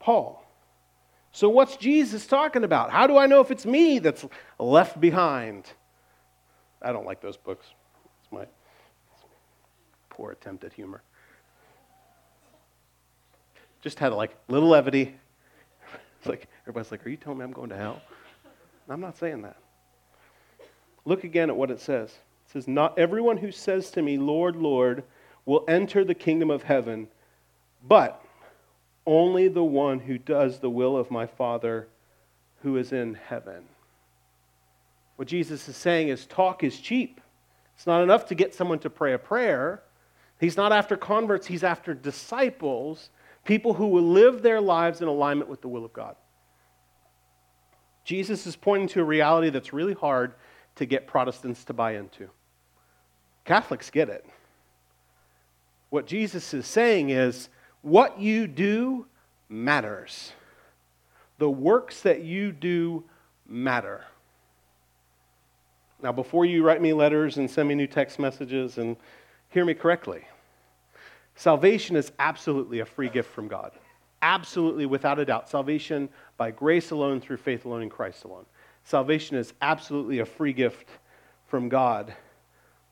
Paul. 0.00 0.42
So, 1.32 1.50
what's 1.50 1.76
Jesus 1.76 2.26
talking 2.26 2.64
about? 2.64 2.90
How 2.90 3.06
do 3.06 3.18
I 3.18 3.26
know 3.26 3.40
if 3.40 3.50
it's 3.50 3.66
me 3.66 3.98
that's 3.98 4.24
left 4.58 4.98
behind? 4.98 5.64
I 6.80 6.92
don't 6.92 7.04
like 7.04 7.20
those 7.20 7.36
books. 7.36 7.66
It's 8.22 8.32
my 8.32 8.46
poor 10.08 10.30
attempt 10.30 10.64
at 10.64 10.72
humor. 10.72 11.02
Just 13.82 13.98
had 13.98 14.12
like 14.12 14.34
little 14.48 14.70
levity. 14.70 15.16
It's 16.18 16.26
like 16.26 16.48
everybody's 16.62 16.90
like, 16.90 17.06
"Are 17.06 17.10
you 17.10 17.16
telling 17.16 17.38
me 17.38 17.44
I'm 17.44 17.52
going 17.52 17.70
to 17.70 17.76
hell?" 17.76 18.02
I'm 18.88 19.00
not 19.00 19.16
saying 19.16 19.42
that. 19.42 19.56
Look 21.04 21.24
again 21.24 21.50
at 21.50 21.56
what 21.56 21.70
it 21.70 21.80
says. 21.80 22.10
It 22.10 22.52
says, 22.52 22.68
"Not 22.68 22.98
everyone 22.98 23.38
who 23.38 23.50
says 23.50 23.90
to 23.92 24.02
me, 24.02 24.18
Lord, 24.18 24.56
Lord, 24.56 25.04
will 25.44 25.64
enter 25.68 26.04
the 26.04 26.14
kingdom 26.14 26.50
of 26.50 26.64
heaven, 26.64 27.08
but 27.82 28.22
only 29.06 29.48
the 29.48 29.64
one 29.64 30.00
who 30.00 30.18
does 30.18 30.60
the 30.60 30.70
will 30.70 30.96
of 30.96 31.10
my 31.10 31.26
Father 31.26 31.88
who 32.62 32.76
is 32.76 32.92
in 32.92 33.14
heaven." 33.14 33.64
What 35.16 35.28
Jesus 35.28 35.68
is 35.68 35.76
saying 35.76 36.08
is 36.08 36.26
talk 36.26 36.62
is 36.62 36.78
cheap. 36.78 37.20
It's 37.74 37.86
not 37.86 38.02
enough 38.02 38.26
to 38.26 38.34
get 38.34 38.54
someone 38.54 38.78
to 38.80 38.90
pray 38.90 39.12
a 39.12 39.18
prayer. 39.18 39.82
He's 40.38 40.56
not 40.56 40.72
after 40.72 40.96
converts, 40.96 41.46
he's 41.46 41.64
after 41.64 41.94
disciples, 41.94 43.10
people 43.46 43.74
who 43.74 43.86
will 43.86 44.02
live 44.02 44.42
their 44.42 44.60
lives 44.60 45.00
in 45.00 45.08
alignment 45.08 45.48
with 45.48 45.62
the 45.62 45.68
will 45.68 45.84
of 45.84 45.92
God. 45.92 46.16
Jesus 48.04 48.46
is 48.46 48.54
pointing 48.56 48.88
to 48.88 49.00
a 49.00 49.04
reality 49.04 49.50
that's 49.50 49.72
really 49.72 49.94
hard 49.94 50.34
to 50.76 50.84
get 50.84 51.06
Protestants 51.06 51.64
to 51.64 51.72
buy 51.72 51.92
into. 51.96 52.28
Catholics 53.44 53.90
get 53.90 54.08
it. 54.08 54.24
What 55.90 56.06
Jesus 56.06 56.52
is 56.52 56.66
saying 56.66 57.10
is 57.10 57.48
what 57.82 58.20
you 58.20 58.46
do 58.46 59.06
matters. 59.48 60.32
The 61.38 61.48
works 61.48 62.02
that 62.02 62.22
you 62.22 62.52
do 62.52 63.04
matter. 63.46 64.04
Now, 66.02 66.12
before 66.12 66.44
you 66.44 66.62
write 66.62 66.82
me 66.82 66.92
letters 66.92 67.38
and 67.38 67.50
send 67.50 67.68
me 67.68 67.74
new 67.74 67.86
text 67.86 68.18
messages, 68.18 68.78
and 68.78 68.96
hear 69.48 69.64
me 69.64 69.74
correctly, 69.74 70.24
salvation 71.36 71.94
is 71.96 72.10
absolutely 72.18 72.80
a 72.80 72.84
free 72.84 73.08
gift 73.08 73.30
from 73.30 73.46
God. 73.46 73.72
Absolutely, 74.22 74.86
without 74.86 75.18
a 75.18 75.24
doubt. 75.24 75.48
Salvation 75.48 76.08
by 76.36 76.50
grace 76.50 76.90
alone, 76.90 77.20
through 77.20 77.36
faith 77.36 77.64
alone, 77.64 77.82
in 77.82 77.90
Christ 77.90 78.24
alone. 78.24 78.44
Salvation 78.84 79.36
is 79.36 79.52
absolutely 79.62 80.18
a 80.18 80.24
free 80.24 80.52
gift 80.52 80.88
from 81.46 81.68
God, 81.68 82.12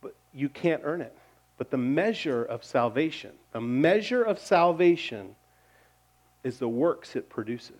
but 0.00 0.14
you 0.32 0.48
can't 0.48 0.82
earn 0.84 1.00
it. 1.00 1.16
But 1.56 1.70
the 1.70 1.78
measure 1.78 2.44
of 2.44 2.64
salvation, 2.64 3.32
the 3.52 3.60
measure 3.60 4.22
of 4.22 4.38
salvation 4.38 5.34
is 6.42 6.58
the 6.58 6.68
works 6.68 7.16
it 7.16 7.28
produces. 7.28 7.72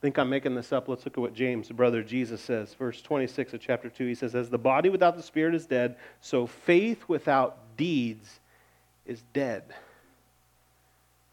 Think 0.00 0.18
I'm 0.18 0.30
making 0.30 0.54
this 0.54 0.72
up. 0.72 0.88
Let's 0.88 1.04
look 1.04 1.18
at 1.18 1.20
what 1.20 1.34
James, 1.34 1.68
the 1.68 1.74
brother 1.74 2.02
Jesus, 2.02 2.40
says. 2.40 2.74
Verse 2.74 3.02
26 3.02 3.54
of 3.54 3.60
chapter 3.60 3.90
2, 3.90 4.06
he 4.06 4.14
says, 4.14 4.34
As 4.34 4.48
the 4.48 4.58
body 4.58 4.88
without 4.88 5.16
the 5.16 5.22
spirit 5.22 5.54
is 5.54 5.66
dead, 5.66 5.96
so 6.20 6.46
faith 6.46 7.04
without 7.06 7.76
deeds 7.76 8.40
is 9.04 9.22
dead. 9.34 9.64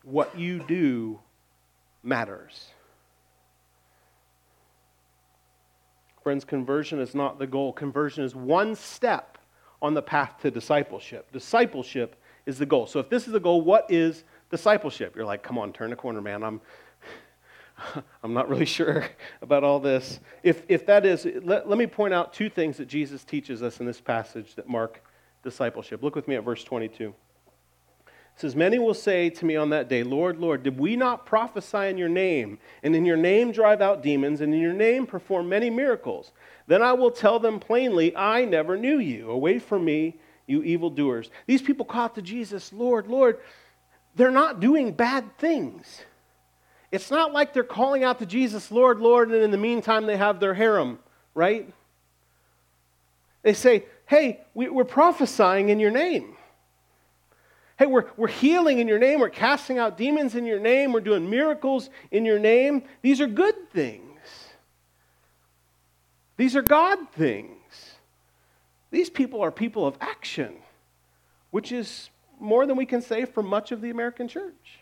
What 0.04 0.38
you 0.38 0.60
do 0.60 1.20
matters. 2.04 2.70
Friends, 6.24 6.44
conversion 6.44 7.00
is 7.00 7.16
not 7.16 7.40
the 7.40 7.48
goal. 7.48 7.72
Conversion 7.72 8.26
is 8.26 8.36
one 8.36 8.76
step 8.76 9.38
on 9.82 9.94
the 9.94 10.02
path 10.02 10.36
to 10.42 10.52
discipleship. 10.52 11.32
Discipleship 11.32 12.18
is 12.46 12.58
the 12.58 12.66
goal. 12.66 12.86
So 12.86 13.00
if 13.00 13.10
this 13.10 13.28
is 13.28 13.34
the 13.34 13.40
goal, 13.40 13.62
what 13.62 13.90
is 13.90 14.26
discipleship? 14.50 15.16
You're 15.16 15.26
like, 15.26 15.44
come 15.44 15.58
on, 15.58 15.72
turn 15.72 15.90
the 15.90 15.96
corner, 15.96 16.22
man. 16.22 16.44
I'm 16.44 16.60
I'm 18.24 18.34
not 18.34 18.50
really 18.50 18.66
sure 18.66 19.06
about 19.42 19.64
all 19.64 19.80
this. 19.80 20.20
If, 20.44 20.64
if 20.68 20.86
that 20.88 21.06
is, 21.06 21.28
let, 21.44 21.70
let 21.70 21.78
me 21.78 21.88
point 21.88 22.14
out 22.14 22.34
two 22.34 22.50
things 22.50 22.78
that 22.78 22.88
Jesus 22.88 23.24
teaches 23.24 23.62
us 23.62 23.80
in 23.80 23.86
this 23.86 24.02
passage 24.02 24.56
that 24.56 24.68
mark 24.68 25.04
discipleship. 25.44 26.04
Look 26.04 26.16
with 26.16 26.28
me 26.28 26.36
at 26.36 26.44
verse 26.44 26.64
22. 26.64 27.14
It 28.06 28.42
says, 28.42 28.56
Many 28.56 28.78
will 28.78 28.94
say 28.94 29.30
to 29.32 29.46
me 29.46 29.56
on 29.56 29.72
that 29.72 29.90
day, 29.90 30.04
Lord, 30.04 30.40
Lord, 30.40 30.62
did 30.62 30.78
we 30.78 30.96
not 30.96 31.26
prophesy 31.26 31.88
in 31.88 31.98
your 31.98 32.10
name, 32.10 32.60
and 32.84 32.96
in 32.96 33.06
your 33.06 33.18
name 33.18 33.52
drive 33.52 33.82
out 33.82 34.04
demons, 34.04 34.42
and 34.42 34.54
in 34.54 34.62
your 34.62 34.74
name 34.74 35.08
perform 35.08 35.50
many 35.50 35.70
miracles? 35.70 36.32
Then 36.68 36.84
I 36.84 36.94
will 36.94 37.10
tell 37.10 37.40
them 37.40 37.60
plainly, 37.60 38.16
I 38.16 38.46
never 38.46 38.78
knew 38.78 39.00
you. 39.00 39.32
Away 39.32 39.58
from 39.58 39.86
me, 39.86 40.18
you 40.46 40.62
evildoers. 40.64 41.32
These 41.48 41.62
people 41.62 41.86
call 41.86 42.04
out 42.04 42.16
to 42.16 42.22
Jesus, 42.22 42.72
Lord, 42.72 43.08
Lord. 43.08 43.40
They're 44.16 44.32
not 44.32 44.60
doing 44.60 44.92
bad 44.92 45.38
things. 45.38 46.02
It's 46.92 47.12
not 47.12 47.34
like 47.34 47.54
they're 47.54 47.64
calling 47.64 48.04
out 48.04 48.20
to 48.20 48.26
Jesus, 48.26 48.72
Lord, 48.72 49.00
Lord, 49.00 49.32
and 49.32 49.44
in 49.44 49.52
the 49.52 49.58
meantime 49.58 50.06
they 50.06 50.18
have 50.18 50.40
their 50.40 50.54
harem, 50.54 51.00
right? 51.34 51.72
They 53.44 53.54
say, 53.54 53.86
Hey, 54.06 54.42
we, 54.54 54.68
are 54.68 54.86
prophesying 54.86 55.70
in 55.70 55.80
your 55.80 55.92
name. 55.92 56.38
Hey, 57.78 57.86
we're, 57.86 58.06
we're 58.16 58.30
healing 58.30 58.80
in 58.80 58.88
your 58.88 58.98
name. 59.00 59.20
We're 59.20 59.30
casting 59.30 59.78
out 59.78 59.98
demons 59.98 60.34
in 60.34 60.46
your 60.46 60.60
name. 60.60 60.94
We're 60.94 61.02
doing 61.02 61.30
miracles 61.30 61.90
in 62.10 62.26
your 62.26 62.40
name. 62.40 62.84
These 63.02 63.22
are 63.22 63.28
good 63.28 63.70
things. 63.72 64.04
These 66.38 66.56
are 66.56 66.62
God 66.62 67.00
things. 67.12 67.58
These 68.90 69.10
people 69.10 69.42
are 69.42 69.52
people 69.52 69.86
of 69.86 69.98
action, 70.00 70.56
which 71.52 71.72
is 71.72 72.10
more 72.40 72.66
than 72.66 72.78
we 72.78 72.86
can 72.86 73.02
say 73.02 73.26
for 73.26 73.44
much 73.44 73.72
of 73.72 73.82
the 73.82 73.90
American 73.90 74.28
church, 74.28 74.80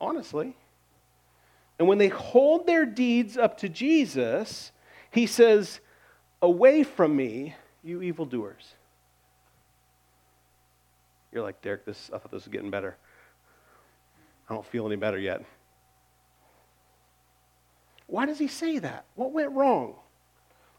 honestly. 0.00 0.56
And 1.78 1.88
when 1.88 1.98
they 1.98 2.08
hold 2.08 2.66
their 2.66 2.86
deeds 2.86 3.36
up 3.36 3.58
to 3.58 3.68
Jesus, 3.68 4.72
he 5.10 5.26
says, 5.26 5.80
Away 6.40 6.82
from 6.82 7.16
me, 7.16 7.54
you 7.82 8.02
evildoers. 8.02 8.74
You're 11.32 11.42
like, 11.42 11.60
Derek, 11.62 11.84
this, 11.84 12.10
I 12.14 12.18
thought 12.18 12.30
this 12.30 12.44
was 12.44 12.52
getting 12.52 12.70
better. 12.70 12.96
I 14.48 14.54
don't 14.54 14.66
feel 14.66 14.86
any 14.86 14.96
better 14.96 15.18
yet. 15.18 15.42
Why 18.06 18.26
does 18.26 18.38
he 18.38 18.46
say 18.46 18.78
that? 18.78 19.06
What 19.14 19.32
went 19.32 19.52
wrong? 19.52 19.94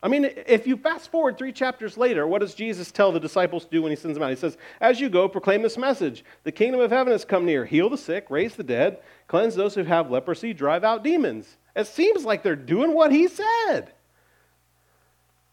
I 0.06 0.08
mean, 0.08 0.30
if 0.46 0.68
you 0.68 0.78
fast 0.78 1.10
forward 1.10 1.36
three 1.36 1.52
chapters 1.52 1.98
later, 1.98 2.28
what 2.28 2.42
does 2.42 2.54
Jesus 2.54 2.92
tell 2.92 3.12
the 3.12 3.20
disciples 3.20 3.66
to 3.66 3.72
do 3.72 3.82
when 3.82 3.92
he 3.92 3.96
sends 3.96 4.16
them 4.16 4.22
out? 4.22 4.30
He 4.30 4.36
says, 4.36 4.56
As 4.80 5.02
you 5.02 5.10
go, 5.10 5.28
proclaim 5.28 5.64
this 5.64 5.80
message 5.80 6.24
The 6.44 6.52
kingdom 6.52 6.80
of 6.80 6.92
heaven 6.92 7.12
has 7.12 7.26
come 7.26 7.44
near. 7.44 7.66
Heal 7.66 7.90
the 7.90 7.98
sick, 7.98 8.28
raise 8.30 8.54
the 8.54 8.62
dead, 8.62 9.00
cleanse 9.28 9.56
those 9.56 9.74
who 9.74 9.84
have 9.84 10.12
leprosy, 10.12 10.54
drive 10.54 10.84
out 10.84 11.04
demons. 11.04 11.58
It 11.76 11.88
seems 11.88 12.24
like 12.24 12.44
they're 12.44 12.56
doing 12.56 12.94
what 12.94 13.12
he 13.12 13.28
said. 13.28 13.94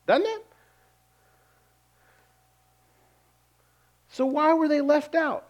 Doesn't 0.06 0.26
it? 0.26 0.47
So, 4.11 4.26
why 4.26 4.52
were 4.52 4.68
they 4.68 4.82
left 4.82 5.14
out? 5.14 5.47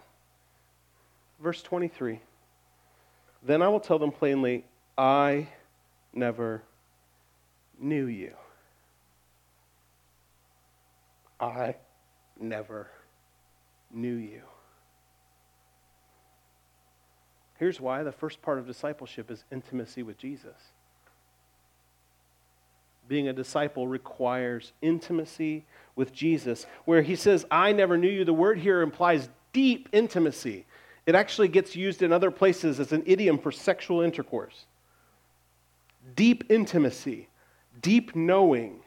Verse 1.43 1.61
23 1.61 2.21
Then 3.43 3.63
I 3.63 3.69
will 3.69 3.81
tell 3.81 3.99
them 3.99 4.13
plainly, 4.13 4.65
I 4.97 5.49
never 6.15 6.63
knew 7.81 8.07
you. 8.07 8.35
I 11.43 11.75
never 12.41 12.89
knew 13.93 14.15
you. 14.15 14.43
Here's 17.59 17.81
why 17.81 18.05
the 18.05 18.13
first 18.13 18.41
part 18.43 18.59
of 18.59 18.67
discipleship 18.67 19.31
is 19.31 19.45
intimacy 19.51 20.03
with 20.03 20.19
Jesus. 20.19 20.57
Being 23.09 23.29
a 23.29 23.33
disciple 23.33 23.89
requires 23.89 24.73
intimacy 24.81 25.65
with 25.97 26.13
Jesus. 26.13 26.67
Where 26.85 27.03
he 27.03 27.17
says, 27.17 27.45
I 27.51 27.73
never 27.73 27.99
knew 27.99 28.09
you, 28.09 28.25
the 28.25 28.33
word 28.33 28.59
here 28.59 28.81
implies 28.81 29.29
deep 29.53 29.89
intimacy. 29.93 30.65
It 31.07 31.17
actually 31.17 31.49
gets 31.49 31.75
used 31.75 32.03
in 32.03 32.13
other 32.13 32.31
places 32.31 32.79
as 32.79 32.93
an 32.93 33.03
idiom 33.05 33.39
for 33.39 33.51
sexual 33.51 34.01
intercourse. 34.01 34.67
Deep 36.15 36.45
intimacy, 36.49 37.29
deep 37.81 38.15
knowing. 38.15 38.82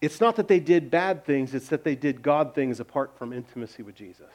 It's 0.00 0.20
not 0.20 0.36
that 0.36 0.48
they 0.48 0.60
did 0.60 0.90
bad 0.90 1.24
things, 1.24 1.54
it's 1.54 1.68
that 1.68 1.84
they 1.84 1.94
did 1.94 2.22
God 2.22 2.54
things 2.54 2.80
apart 2.80 3.16
from 3.18 3.32
intimacy 3.32 3.82
with 3.82 3.94
Jesus. 3.94 4.30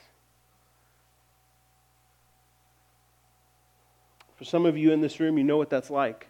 For 4.36 4.44
some 4.44 4.66
of 4.66 4.78
you 4.78 4.92
in 4.92 5.02
this 5.02 5.20
room, 5.20 5.38
you 5.38 5.44
know 5.44 5.58
what 5.58 5.70
that's 5.70 5.90
like. 5.90 6.28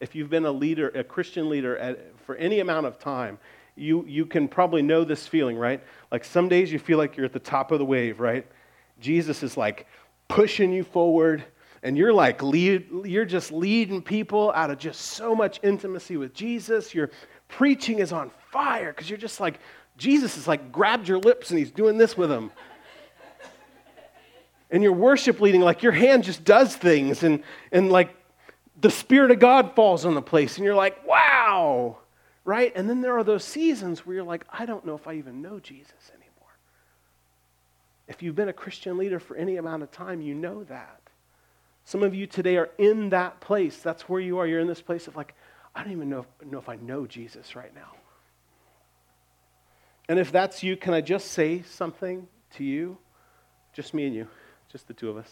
If 0.00 0.14
you've 0.14 0.30
been 0.30 0.44
a 0.44 0.52
leader, 0.52 0.90
a 0.90 1.02
Christian 1.02 1.48
leader 1.48 1.76
at, 1.78 2.16
for 2.20 2.36
any 2.36 2.60
amount 2.60 2.86
of 2.86 2.98
time, 2.98 3.38
you, 3.74 4.04
you 4.06 4.26
can 4.26 4.48
probably 4.48 4.82
know 4.82 5.02
this 5.04 5.26
feeling, 5.26 5.56
right? 5.56 5.82
Like 6.12 6.24
some 6.24 6.48
days 6.48 6.70
you 6.70 6.78
feel 6.78 6.98
like 6.98 7.16
you're 7.16 7.26
at 7.26 7.32
the 7.32 7.38
top 7.38 7.72
of 7.72 7.78
the 7.78 7.84
wave, 7.84 8.20
right? 8.20 8.46
Jesus 9.00 9.42
is 9.42 9.56
like 9.56 9.86
pushing 10.28 10.72
you 10.72 10.84
forward, 10.84 11.44
and 11.82 11.96
you're 11.96 12.12
like 12.12 12.42
lead, 12.42 12.86
you're 13.04 13.24
just 13.24 13.52
leading 13.52 14.02
people 14.02 14.52
out 14.52 14.70
of 14.70 14.78
just 14.78 15.00
so 15.00 15.34
much 15.34 15.60
intimacy 15.62 16.16
with 16.16 16.34
Jesus. 16.34 16.94
Your 16.94 17.10
preaching 17.48 17.98
is 17.98 18.12
on 18.12 18.30
fire 18.52 18.92
because 18.92 19.08
you're 19.08 19.18
just 19.18 19.40
like, 19.40 19.58
Jesus 19.96 20.36
is 20.36 20.46
like 20.46 20.70
grabbed 20.70 21.08
your 21.08 21.18
lips 21.18 21.50
and 21.50 21.58
he's 21.58 21.70
doing 21.70 21.98
this 21.98 22.16
with 22.16 22.30
them. 22.30 22.52
and 24.70 24.82
your 24.82 24.92
worship 24.92 25.40
leading, 25.40 25.60
like 25.60 25.82
your 25.82 25.92
hand 25.92 26.24
just 26.24 26.44
does 26.44 26.76
things 26.76 27.22
and, 27.22 27.42
and 27.72 27.90
like 27.90 28.14
the 28.80 28.90
Spirit 28.90 29.30
of 29.30 29.40
God 29.40 29.74
falls 29.74 30.04
on 30.04 30.14
the 30.14 30.22
place 30.22 30.56
and 30.56 30.64
you're 30.64 30.74
like, 30.74 31.04
wow, 31.06 31.98
right? 32.44 32.72
And 32.76 32.88
then 32.88 33.00
there 33.00 33.16
are 33.18 33.24
those 33.24 33.44
seasons 33.44 34.06
where 34.06 34.16
you're 34.16 34.24
like, 34.24 34.44
I 34.50 34.66
don't 34.66 34.86
know 34.86 34.94
if 34.94 35.08
I 35.08 35.14
even 35.14 35.42
know 35.42 35.58
Jesus 35.58 36.10
anymore. 36.10 36.28
If 38.06 38.22
you've 38.22 38.36
been 38.36 38.48
a 38.48 38.54
Christian 38.54 38.96
leader 38.96 39.18
for 39.18 39.36
any 39.36 39.56
amount 39.56 39.82
of 39.82 39.90
time, 39.90 40.20
you 40.20 40.34
know 40.34 40.62
that. 40.64 41.00
Some 41.84 42.02
of 42.02 42.14
you 42.14 42.26
today 42.26 42.56
are 42.58 42.70
in 42.78 43.08
that 43.10 43.40
place. 43.40 43.78
That's 43.78 44.08
where 44.08 44.20
you 44.20 44.38
are. 44.38 44.46
You're 44.46 44.60
in 44.60 44.68
this 44.68 44.82
place 44.82 45.08
of 45.08 45.16
like, 45.16 45.34
I 45.78 45.84
don't 45.84 45.92
even 45.92 46.10
know 46.10 46.26
if, 46.40 46.50
know 46.50 46.58
if 46.58 46.68
I 46.68 46.74
know 46.74 47.06
Jesus 47.06 47.54
right 47.54 47.72
now. 47.72 47.92
And 50.08 50.18
if 50.18 50.32
that's 50.32 50.64
you, 50.64 50.76
can 50.76 50.92
I 50.92 51.00
just 51.00 51.28
say 51.30 51.62
something 51.62 52.26
to 52.56 52.64
you? 52.64 52.98
Just 53.74 53.94
me 53.94 54.04
and 54.06 54.12
you, 54.12 54.26
just 54.72 54.88
the 54.88 54.92
two 54.92 55.08
of 55.08 55.16
us. 55.16 55.30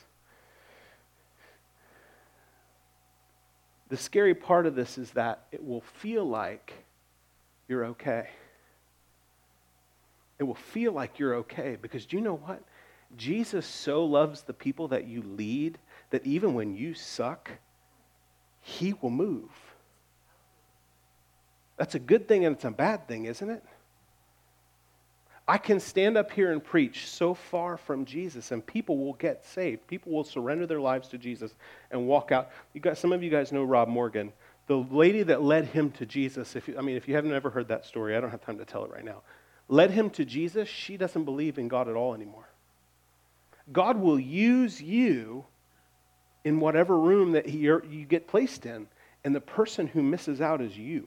The 3.88 3.96
scary 3.96 4.36
part 4.36 4.66
of 4.66 4.76
this 4.76 4.98
is 4.98 5.10
that 5.12 5.46
it 5.50 5.64
will 5.64 5.80
feel 5.80 6.24
like 6.24 6.72
you're 7.66 7.86
okay. 7.86 8.28
It 10.38 10.44
will 10.44 10.54
feel 10.54 10.92
like 10.92 11.18
you're 11.18 11.34
okay 11.36 11.76
because 11.82 12.06
do 12.06 12.16
you 12.16 12.22
know 12.22 12.36
what? 12.36 12.62
Jesus 13.16 13.66
so 13.66 14.04
loves 14.04 14.42
the 14.42 14.54
people 14.54 14.86
that 14.88 15.08
you 15.08 15.22
lead 15.22 15.78
that 16.10 16.24
even 16.24 16.54
when 16.54 16.76
you 16.76 16.94
suck, 16.94 17.50
he 18.60 18.92
will 18.92 19.10
move. 19.10 19.50
That's 21.76 21.94
a 21.94 21.98
good 21.98 22.26
thing 22.26 22.44
and 22.44 22.56
it's 22.56 22.64
a 22.64 22.70
bad 22.70 23.06
thing, 23.06 23.26
isn't 23.26 23.50
it? 23.50 23.62
I 25.48 25.58
can 25.58 25.78
stand 25.78 26.16
up 26.16 26.32
here 26.32 26.52
and 26.52 26.62
preach 26.62 27.08
so 27.08 27.32
far 27.32 27.76
from 27.76 28.04
Jesus, 28.04 28.50
and 28.50 28.66
people 28.66 28.98
will 28.98 29.12
get 29.12 29.44
saved. 29.44 29.86
People 29.86 30.10
will 30.10 30.24
surrender 30.24 30.66
their 30.66 30.80
lives 30.80 31.06
to 31.08 31.18
Jesus 31.18 31.54
and 31.92 32.08
walk 32.08 32.32
out. 32.32 32.50
You 32.74 32.80
guys, 32.80 32.98
some 32.98 33.12
of 33.12 33.22
you 33.22 33.30
guys 33.30 33.52
know 33.52 33.62
Rob 33.62 33.86
Morgan, 33.86 34.32
the 34.66 34.76
lady 34.76 35.22
that 35.22 35.42
led 35.42 35.66
him 35.66 35.92
to 35.92 36.06
Jesus. 36.06 36.56
If 36.56 36.66
you, 36.66 36.76
I 36.76 36.80
mean, 36.80 36.96
if 36.96 37.06
you 37.06 37.14
haven't 37.14 37.32
ever 37.32 37.50
heard 37.50 37.68
that 37.68 37.86
story, 37.86 38.16
I 38.16 38.20
don't 38.20 38.30
have 38.30 38.44
time 38.44 38.58
to 38.58 38.64
tell 38.64 38.84
it 38.84 38.90
right 38.90 39.04
now. 39.04 39.22
Led 39.68 39.92
him 39.92 40.10
to 40.10 40.24
Jesus. 40.24 40.68
She 40.68 40.96
doesn't 40.96 41.24
believe 41.24 41.58
in 41.58 41.68
God 41.68 41.88
at 41.88 41.94
all 41.94 42.12
anymore. 42.12 42.48
God 43.72 43.98
will 43.98 44.18
use 44.18 44.82
you 44.82 45.44
in 46.44 46.58
whatever 46.58 46.98
room 46.98 47.32
that 47.32 47.46
he, 47.46 47.58
you 47.58 48.06
get 48.08 48.26
placed 48.26 48.66
in, 48.66 48.88
and 49.24 49.34
the 49.34 49.40
person 49.40 49.86
who 49.86 50.02
misses 50.02 50.40
out 50.40 50.60
is 50.60 50.76
you. 50.76 51.06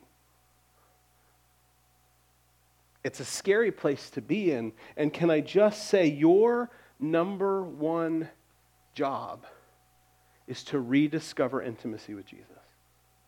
It's 3.03 3.19
a 3.19 3.25
scary 3.25 3.71
place 3.71 4.09
to 4.11 4.21
be 4.21 4.51
in. 4.51 4.73
And 4.97 5.13
can 5.13 5.29
I 5.29 5.41
just 5.41 5.87
say, 5.87 6.07
your 6.07 6.69
number 6.99 7.63
one 7.63 8.29
job 8.93 9.45
is 10.47 10.63
to 10.65 10.79
rediscover 10.79 11.61
intimacy 11.61 12.13
with 12.13 12.25
Jesus. 12.25 12.47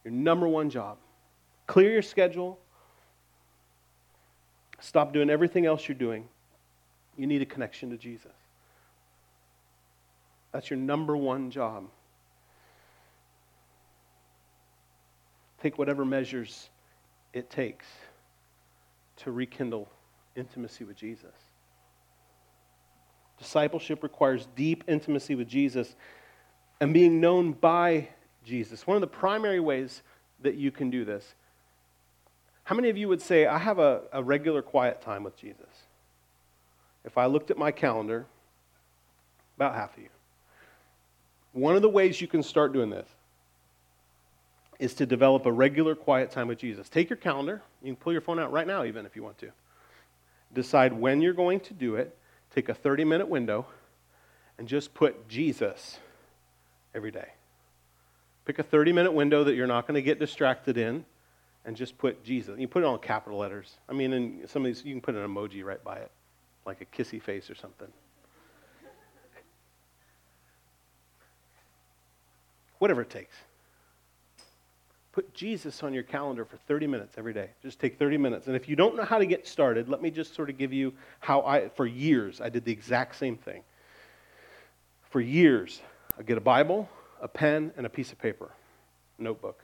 Your 0.04 0.14
number 0.14 0.48
one 0.48 0.70
job. 0.70 0.98
Clear 1.68 1.92
your 1.92 2.02
schedule. 2.02 2.60
Stop 4.80 5.14
doing 5.14 5.30
everything 5.30 5.66
else 5.66 5.88
you're 5.88 5.96
doing. 5.96 6.28
You 7.16 7.28
need 7.28 7.42
a 7.42 7.46
connection 7.46 7.92
to 7.92 7.98
Jesus. 7.98 8.32
That's 10.52 10.70
your 10.70 10.80
number 10.80 11.16
one 11.16 11.52
job. 11.52 11.86
Take 15.62 15.78
whatever 15.78 16.04
measures 16.04 16.70
it 17.32 17.50
takes 17.50 17.86
to 19.18 19.32
rekindle 19.32 19.90
intimacy 20.36 20.84
with 20.84 20.96
Jesus. 20.96 21.34
Discipleship 23.38 24.04
requires 24.04 24.48
deep 24.56 24.84
intimacy 24.88 25.36
with 25.36 25.48
Jesus 25.48 25.96
and 26.80 26.94
being 26.94 27.20
known 27.20 27.54
by 27.54 28.10
Jesus. 28.46 28.86
One 28.86 28.96
of 28.96 29.02
the 29.02 29.08
primary 29.08 29.60
ways 29.60 30.04
that 30.42 30.56
you 30.56 30.72
can 30.72 30.90
do 30.90 31.06
this. 31.06 31.36
How 32.64 32.76
many 32.76 32.90
of 32.90 32.98
you 32.98 33.08
would 33.08 33.22
say, 33.22 33.46
I 33.46 33.58
have 33.58 33.80
a, 33.80 34.02
a 34.14 34.24
regular 34.24 34.62
quiet 34.62 35.02
time 35.02 35.24
with 35.24 35.36
Jesus? 35.36 35.70
If 37.04 37.18
I 37.18 37.26
looked 37.26 37.52
at 37.52 37.58
my 37.58 37.72
calendar, 37.72 38.28
about 39.56 39.76
half 39.76 39.96
of 39.96 40.04
you. 40.04 40.10
One 41.54 41.76
of 41.76 41.82
the 41.82 41.90
ways 41.90 42.22
you 42.22 42.28
can 42.28 42.42
start 42.42 42.74
doing 42.74 42.90
this 42.90 43.08
is 44.82 44.96
to 44.96 45.06
develop 45.06 45.46
a 45.46 45.52
regular 45.52 45.94
quiet 45.94 46.32
time 46.32 46.48
with 46.48 46.58
Jesus. 46.58 46.90
Take 46.90 47.08
your 47.08 47.18
calendar. 47.18 47.62
You 47.84 47.94
can 47.94 47.96
pull 47.96 48.12
your 48.12 48.22
phone 48.22 48.40
out 48.40 48.52
right 48.52 48.66
now, 48.66 48.84
even 48.84 49.06
if 49.06 49.16
you 49.16 49.22
want 49.22 49.38
to. 49.38 49.52
decide 50.54 50.92
when 50.92 51.22
you're 51.22 51.34
going 51.34 51.60
to 51.62 51.74
do 51.74 51.96
it, 51.96 52.18
take 52.54 52.68
a 52.68 52.74
30 52.74 53.06
minute 53.06 53.30
window, 53.30 53.68
and 54.58 54.68
just 54.68 54.94
put 54.96 55.30
Jesus 55.30 56.00
every 56.96 57.12
day. 57.12 57.30
Pick 58.46 58.58
a 58.58 58.64
30 58.64 58.92
minute 58.92 59.14
window 59.14 59.44
that 59.44 59.54
you're 59.54 59.68
not 59.68 59.86
going 59.86 59.96
to 59.96 60.02
get 60.02 60.18
distracted 60.18 60.80
in 60.80 61.06
and 61.64 61.78
just 61.78 61.96
put 62.00 62.24
Jesus. 62.24 62.60
You 62.60 62.68
put 62.68 62.82
it 62.82 62.88
on 62.88 62.98
capital 62.98 63.38
letters. 63.38 63.78
I 63.88 63.94
mean, 63.94 64.14
in 64.14 64.48
some 64.48 64.64
of 64.64 64.66
these, 64.66 64.84
you 64.84 64.96
can 64.96 65.02
put 65.02 65.14
an 65.14 65.24
emoji 65.28 65.64
right 65.64 65.84
by 65.84 65.98
it, 65.98 66.12
like 66.66 66.82
a 66.82 66.86
kissy 66.86 67.22
face 67.22 67.52
or 67.52 67.56
something. 67.56 67.88
Whatever 72.80 73.04
it 73.04 73.12
takes. 73.12 73.36
Put 75.14 75.34
Jesus 75.34 75.84
on 75.84 75.94
your 75.94 76.04
calendar 76.04 76.46
for 76.46 76.58
30 76.68 76.88
minutes 76.88 77.16
every 77.18 77.34
day. 77.34 77.50
Just 77.62 77.80
take 77.80 78.00
30 78.00 78.18
minutes. 78.18 78.48
And 78.48 78.56
if 78.56 78.70
you 78.70 78.78
don't 78.78 78.96
know 78.96 79.04
how 79.04 79.18
to 79.18 79.26
get 79.26 79.46
started, 79.46 79.90
let 79.90 80.02
me 80.02 80.10
just 80.10 80.34
sort 80.34 80.50
of 80.50 80.58
give 80.58 80.72
you 80.72 80.94
how 81.20 81.42
I, 81.42 81.68
for 81.70 81.86
years, 81.86 82.40
I 82.40 82.50
did 82.50 82.64
the 82.64 82.72
exact 82.72 83.18
same 83.18 83.36
thing. 83.36 83.64
For 85.10 85.20
years, 85.20 85.82
I 86.18 86.24
get 86.24 86.38
a 86.38 86.42
Bible, 86.42 86.88
a 87.22 87.28
pen, 87.28 87.74
and 87.76 87.86
a 87.86 87.90
piece 87.90 88.14
of 88.14 88.20
paper, 88.20 88.52
notebook, 89.20 89.62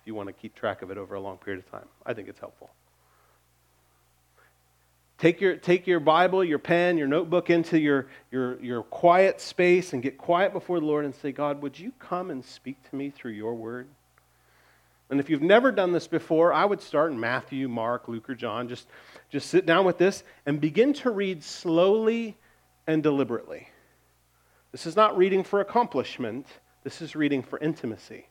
if 0.00 0.08
you 0.08 0.14
want 0.16 0.28
to 0.28 0.32
keep 0.32 0.56
track 0.56 0.82
of 0.82 0.90
it 0.90 0.98
over 0.98 1.14
a 1.14 1.20
long 1.20 1.38
period 1.38 1.64
of 1.64 1.70
time. 1.70 1.86
I 2.04 2.12
think 2.12 2.28
it's 2.28 2.40
helpful. 2.40 2.70
Take 5.18 5.40
your, 5.40 5.54
take 5.56 5.86
your 5.86 6.00
Bible, 6.00 6.42
your 6.42 6.58
pen, 6.58 6.98
your 6.98 7.06
notebook 7.06 7.48
into 7.48 7.78
your, 7.78 8.08
your, 8.32 8.60
your 8.60 8.82
quiet 8.82 9.40
space 9.40 9.92
and 9.92 10.02
get 10.02 10.18
quiet 10.18 10.52
before 10.52 10.80
the 10.80 10.86
Lord 10.86 11.04
and 11.04 11.14
say, 11.14 11.30
God, 11.30 11.62
would 11.62 11.78
you 11.78 11.92
come 12.00 12.30
and 12.30 12.44
speak 12.44 12.76
to 12.90 12.96
me 12.96 13.10
through 13.10 13.30
your 13.30 13.54
word? 13.54 13.86
And 15.10 15.20
if 15.20 15.28
you've 15.28 15.42
never 15.42 15.70
done 15.70 15.92
this 15.92 16.06
before, 16.06 16.52
I 16.52 16.64
would 16.64 16.80
start 16.80 17.12
in 17.12 17.20
Matthew, 17.20 17.68
Mark, 17.68 18.08
Luke, 18.08 18.28
or 18.28 18.34
John. 18.34 18.68
Just, 18.68 18.88
just 19.30 19.50
sit 19.50 19.66
down 19.66 19.84
with 19.84 19.98
this 19.98 20.24
and 20.46 20.60
begin 20.60 20.92
to 20.94 21.10
read 21.10 21.42
slowly 21.42 22.36
and 22.86 23.02
deliberately. 23.02 23.68
This 24.72 24.86
is 24.86 24.96
not 24.96 25.16
reading 25.16 25.44
for 25.44 25.60
accomplishment, 25.60 26.46
this 26.82 27.00
is 27.00 27.14
reading 27.14 27.42
for 27.42 27.58
intimacy. 27.58 28.26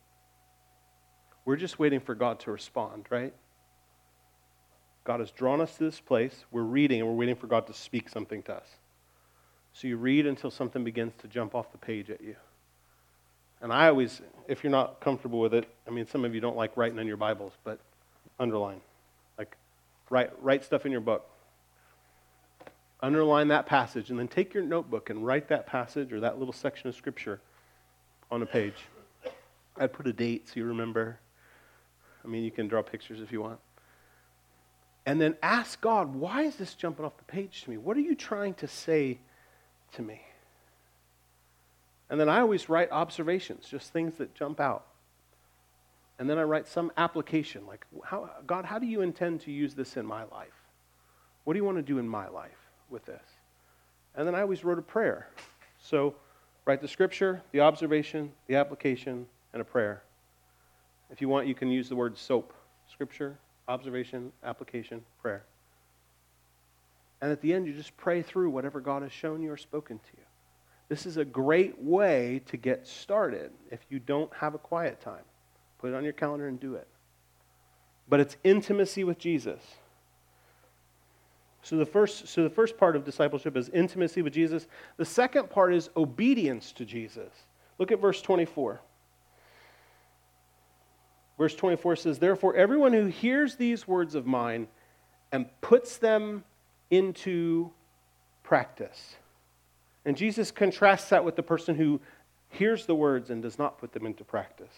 We're 1.46 1.58
just 1.58 1.80
waiting 1.80 2.00
for 2.00 2.16
God 2.16 2.40
to 2.42 2.52
respond, 2.52 3.06
right? 3.10 3.34
God 5.04 5.20
has 5.20 5.32
drawn 5.32 5.60
us 5.62 5.78
to 5.78 5.84
this 5.84 6.00
place. 6.00 6.46
We're 6.52 6.62
reading 6.62 7.02
and 7.02 7.10
we're 7.10 7.16
waiting 7.16 7.36
for 7.36 7.48
God 7.48 7.68
to 7.68 7.74
speak 7.74 8.10
something 8.10 8.42
to 8.44 8.56
us. 8.56 8.68
So 9.74 9.88
you 9.88 9.98
read 9.98 10.26
until 10.26 10.52
something 10.52 10.84
begins 10.84 11.14
to 11.20 11.28
jump 11.28 11.56
off 11.56 11.72
the 11.72 11.78
page 11.78 12.10
at 12.10 12.22
you. 12.22 12.36
And 13.64 13.72
I 13.72 13.88
always, 13.88 14.22
if 14.50 14.62
you're 14.62 14.72
not 14.72 15.00
comfortable 15.00 15.40
with 15.40 15.54
it, 15.54 15.68
I 15.88 15.90
mean, 15.90 16.06
some 16.06 16.26
of 16.26 16.36
you 16.36 16.42
don't 16.42 16.58
like 16.58 16.76
writing 16.76 17.00
in 17.00 17.08
your 17.08 17.18
Bibles, 17.18 17.54
but 17.64 17.80
underline. 18.38 18.82
Like, 19.38 19.56
write, 20.10 20.32
write 20.44 20.66
stuff 20.66 20.86
in 20.86 20.92
your 20.92 21.02
book. 21.02 21.26
Underline 23.02 23.48
that 23.48 23.66
passage, 23.66 24.10
and 24.10 24.20
then 24.20 24.28
take 24.28 24.54
your 24.54 24.64
notebook 24.64 25.10
and 25.10 25.26
write 25.26 25.48
that 25.48 25.66
passage 25.66 26.12
or 26.12 26.20
that 26.20 26.40
little 26.40 26.54
section 26.54 26.90
of 26.90 26.96
Scripture 26.96 27.40
on 28.30 28.42
a 28.42 28.46
page. 28.46 28.76
I'd 29.78 29.94
put 29.94 30.08
a 30.08 30.14
date 30.14 30.50
so 30.50 30.54
you 30.58 30.66
remember. 30.66 31.18
I 32.24 32.28
mean, 32.28 32.44
you 32.44 32.52
can 32.52 32.68
draw 32.68 32.82
pictures 32.82 33.22
if 33.22 33.32
you 33.32 33.42
want. 33.42 33.60
And 35.06 35.22
then 35.22 35.36
ask 35.42 35.80
God, 35.80 36.14
why 36.14 36.44
is 36.44 36.58
this 36.58 36.74
jumping 36.74 37.06
off 37.06 37.16
the 37.18 37.24
page 37.24 37.64
to 37.64 37.70
me? 37.70 37.78
What 37.78 37.96
are 37.96 38.02
you 38.02 38.16
trying 38.16 38.56
to 38.56 38.68
say 38.68 39.20
to 39.94 40.02
me? 40.02 40.22
And 42.10 42.20
then 42.20 42.30
I 42.30 42.40
always 42.42 42.70
write 42.70 42.92
observations, 42.92 43.68
just 43.70 43.92
things 43.92 44.16
that 44.16 44.36
jump 44.36 44.60
out. 44.60 44.86
And 46.20 46.30
then 46.30 46.38
I 46.38 46.44
write 46.44 46.68
some 46.68 46.92
application, 46.96 47.66
like, 47.66 47.86
how, 48.06 48.30
God, 48.46 48.66
how 48.66 48.78
do 48.78 48.86
you 48.86 49.02
intend 49.02 49.42
to 49.42 49.52
use 49.52 49.74
this 49.74 49.98
in 49.98 50.06
my 50.06 50.24
life? 50.26 50.54
What 51.44 51.54
do 51.54 51.60
you 51.60 51.66
want 51.66 51.78
to 51.78 51.84
do 51.84 51.98
in 51.98 52.08
my 52.08 52.28
life 52.28 52.70
with 52.90 53.06
this? 53.06 53.24
And 54.16 54.28
then 54.28 54.36
I 54.36 54.42
always 54.42 54.64
wrote 54.64 54.78
a 54.78 54.84
prayer. 54.84 55.30
So 55.80 56.16
write 56.66 56.82
the 56.82 56.88
scripture, 56.88 57.42
the 57.52 57.62
observation, 57.62 58.32
the 58.48 58.56
application, 58.56 59.26
and 59.54 59.62
a 59.62 59.66
prayer. 59.66 60.04
If 61.10 61.20
you 61.20 61.30
want, 61.30 61.48
you 61.48 61.56
can 61.56 61.70
use 61.70 61.90
the 61.90 61.96
word 61.96 62.18
SOAP 62.18 62.54
scripture, 62.92 63.38
observation, 63.68 64.32
application, 64.44 65.04
prayer. 65.22 65.46
And 67.22 67.32
at 67.32 67.42
the 67.42 67.54
end, 67.54 67.66
you 67.66 67.74
just 67.74 67.96
pray 67.98 68.22
through 68.22 68.50
whatever 68.50 68.82
God 68.82 69.02
has 69.02 69.12
shown 69.12 69.42
you 69.42 69.52
or 69.52 69.58
spoken 69.58 69.98
to 69.98 70.12
you. 70.18 70.24
This 70.90 71.06
is 71.06 71.18
a 71.18 71.26
great 71.26 71.82
way 71.82 72.42
to 72.48 72.58
get 72.58 72.88
started 72.88 73.52
if 73.72 73.80
you 73.90 74.00
don't 74.00 74.34
have 74.34 74.54
a 74.54 74.58
quiet 74.58 75.02
time. 75.02 75.24
Put 75.80 75.92
it 75.92 75.96
on 75.96 76.04
your 76.04 76.14
calendar 76.14 76.48
and 76.48 76.60
do 76.60 76.76
it. 76.76 76.88
But 78.10 78.20
it's 78.20 78.38
intimacy 78.44 79.04
with 79.04 79.18
Jesus. 79.18 79.62
So 81.62 81.78
the 81.78 81.86
first 81.86 82.28
so 82.28 82.44
the 82.44 82.50
first 82.50 82.78
part 82.78 82.96
of 82.96 83.06
discipleship 83.06 83.56
is 83.56 83.70
intimacy 83.70 84.22
with 84.22 84.34
Jesus. 84.34 84.68
The 84.98 85.06
second 85.06 85.50
part 85.50 85.74
is 85.74 85.90
obedience 85.96 86.74
to 86.74 86.86
Jesus. 86.86 87.32
Look 87.80 87.92
at 87.92 88.00
verse 88.00 88.22
24. 88.22 88.82
Verse 91.38 91.56
24 91.56 91.96
says, 91.96 92.20
Therefore, 92.20 92.56
everyone 92.56 92.94
who 92.94 93.08
hears 93.08 93.56
these 93.56 93.88
words 93.88 94.14
of 94.14 94.28
mine 94.28 94.68
and 95.32 95.50
puts 95.62 95.98
them 95.98 96.44
into 96.92 97.72
practice 98.44 99.16
and 100.06 100.18
Jesus 100.18 100.52
contrasts 100.52 101.10
that 101.10 101.24
with 101.24 101.36
the 101.36 101.44
person 101.44 101.76
who 101.76 102.00
hears 102.50 102.86
the 102.86 102.96
words 102.96 103.30
and 103.30 103.42
does 103.42 103.58
not 103.58 103.80
put 103.80 103.94
them 103.94 104.06
into 104.06 104.24
practice. 104.24 104.74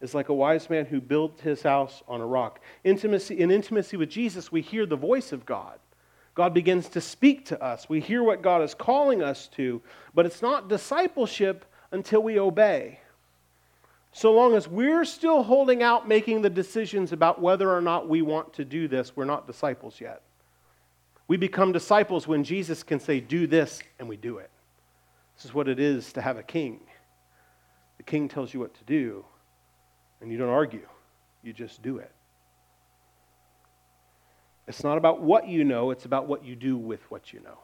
It's 0.00 0.14
like 0.14 0.28
a 0.28 0.34
wise 0.34 0.70
man 0.70 0.86
who 0.86 1.00
built 1.00 1.40
his 1.40 1.62
house 1.62 2.02
on 2.06 2.20
a 2.20 2.26
rock. 2.26 2.60
Intimacy, 2.84 3.38
in 3.38 3.50
intimacy 3.50 3.96
with 3.96 4.10
Jesus, 4.10 4.52
we 4.52 4.60
hear 4.60 4.86
the 4.86 4.96
voice 4.96 5.32
of 5.32 5.44
God. 5.44 5.78
God 6.34 6.54
begins 6.54 6.88
to 6.90 7.00
speak 7.00 7.46
to 7.46 7.60
us. 7.62 7.88
We 7.88 8.00
hear 8.00 8.22
what 8.22 8.42
God 8.42 8.62
is 8.62 8.74
calling 8.74 9.22
us 9.22 9.48
to, 9.56 9.82
but 10.14 10.24
it's 10.24 10.40
not 10.40 10.68
discipleship 10.68 11.64
until 11.90 12.22
we 12.22 12.38
obey. 12.38 13.00
So 14.12 14.32
long 14.32 14.54
as 14.54 14.68
we're 14.68 15.04
still 15.04 15.42
holding 15.42 15.82
out 15.82 16.06
making 16.06 16.42
the 16.42 16.50
decisions 16.50 17.12
about 17.12 17.42
whether 17.42 17.70
or 17.70 17.80
not 17.80 18.08
we 18.08 18.22
want 18.22 18.52
to 18.54 18.64
do 18.64 18.86
this, 18.86 19.16
we're 19.16 19.24
not 19.24 19.48
disciples 19.48 20.00
yet. 20.00 20.22
We 21.28 21.36
become 21.36 21.72
disciples 21.72 22.26
when 22.26 22.42
Jesus 22.42 22.82
can 22.82 22.98
say, 22.98 23.20
Do 23.20 23.46
this, 23.46 23.80
and 23.98 24.08
we 24.08 24.16
do 24.16 24.38
it. 24.38 24.50
This 25.36 25.44
is 25.44 25.54
what 25.54 25.68
it 25.68 25.78
is 25.78 26.12
to 26.14 26.22
have 26.22 26.38
a 26.38 26.42
king. 26.42 26.80
The 27.98 28.02
king 28.02 28.28
tells 28.28 28.52
you 28.52 28.60
what 28.60 28.74
to 28.74 28.84
do, 28.84 29.24
and 30.20 30.32
you 30.32 30.38
don't 30.38 30.48
argue, 30.48 30.86
you 31.42 31.52
just 31.52 31.82
do 31.82 31.98
it. 31.98 32.10
It's 34.66 34.82
not 34.82 34.98
about 34.98 35.22
what 35.22 35.46
you 35.46 35.64
know, 35.64 35.90
it's 35.90 36.06
about 36.06 36.26
what 36.26 36.44
you 36.44 36.56
do 36.56 36.76
with 36.76 37.08
what 37.10 37.32
you 37.32 37.40
know. 37.40 37.58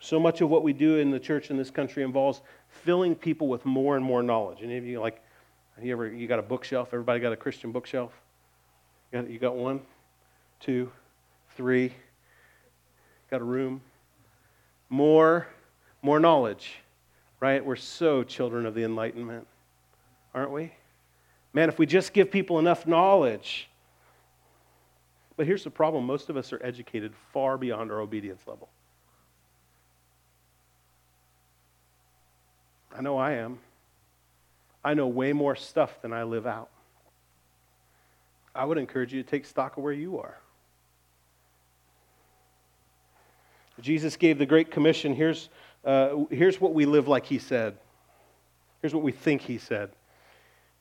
So 0.00 0.20
much 0.20 0.40
of 0.40 0.48
what 0.48 0.62
we 0.62 0.72
do 0.72 0.98
in 0.98 1.10
the 1.10 1.18
church 1.18 1.50
in 1.50 1.56
this 1.56 1.70
country 1.70 2.02
involves 2.02 2.40
filling 2.68 3.14
people 3.14 3.48
with 3.48 3.64
more 3.64 3.96
and 3.96 4.04
more 4.04 4.22
knowledge. 4.22 4.58
Any 4.62 4.76
of 4.76 4.84
you 4.84 5.00
like, 5.00 5.22
you 5.82 5.92
ever 5.92 6.08
you 6.08 6.26
got 6.26 6.38
a 6.38 6.42
bookshelf? 6.42 6.88
Everybody 6.92 7.20
got 7.20 7.32
a 7.32 7.36
Christian 7.36 7.72
bookshelf? 7.72 8.12
You 9.12 9.20
got, 9.20 9.30
you 9.30 9.38
got 9.38 9.56
one, 9.56 9.80
two, 10.60 10.90
three, 11.56 11.92
got 13.30 13.40
a 13.40 13.44
room. 13.44 13.80
More, 14.88 15.46
more 16.02 16.18
knowledge, 16.18 16.76
right? 17.40 17.64
We're 17.64 17.76
so 17.76 18.22
children 18.22 18.66
of 18.66 18.74
the 18.74 18.84
Enlightenment, 18.84 19.46
aren't 20.34 20.50
we? 20.50 20.72
Man, 21.52 21.68
if 21.68 21.78
we 21.78 21.86
just 21.86 22.12
give 22.12 22.30
people 22.30 22.58
enough 22.58 22.86
knowledge. 22.86 23.68
But 25.36 25.46
here's 25.46 25.64
the 25.64 25.70
problem 25.70 26.04
most 26.04 26.30
of 26.30 26.36
us 26.36 26.52
are 26.52 26.60
educated 26.64 27.12
far 27.32 27.56
beyond 27.56 27.90
our 27.90 28.00
obedience 28.00 28.42
level. 28.46 28.68
I 32.96 33.02
know 33.02 33.16
I 33.16 33.32
am. 33.34 33.58
I 34.84 34.94
know 34.94 35.06
way 35.06 35.32
more 35.32 35.54
stuff 35.54 36.00
than 36.02 36.12
I 36.12 36.24
live 36.24 36.46
out. 36.46 36.70
I 38.54 38.64
would 38.64 38.78
encourage 38.78 39.12
you 39.12 39.22
to 39.22 39.28
take 39.28 39.44
stock 39.44 39.76
of 39.76 39.84
where 39.84 39.92
you 39.92 40.18
are. 40.18 40.38
Jesus 43.80 44.16
gave 44.16 44.38
the 44.38 44.46
Great 44.46 44.70
Commission. 44.70 45.14
Here's, 45.14 45.48
uh, 45.84 46.24
here's 46.30 46.60
what 46.60 46.74
we 46.74 46.84
live 46.84 47.08
like 47.08 47.26
he 47.26 47.38
said. 47.38 47.76
Here's 48.82 48.94
what 48.94 49.02
we 49.02 49.12
think 49.12 49.42
he 49.42 49.58
said. 49.58 49.90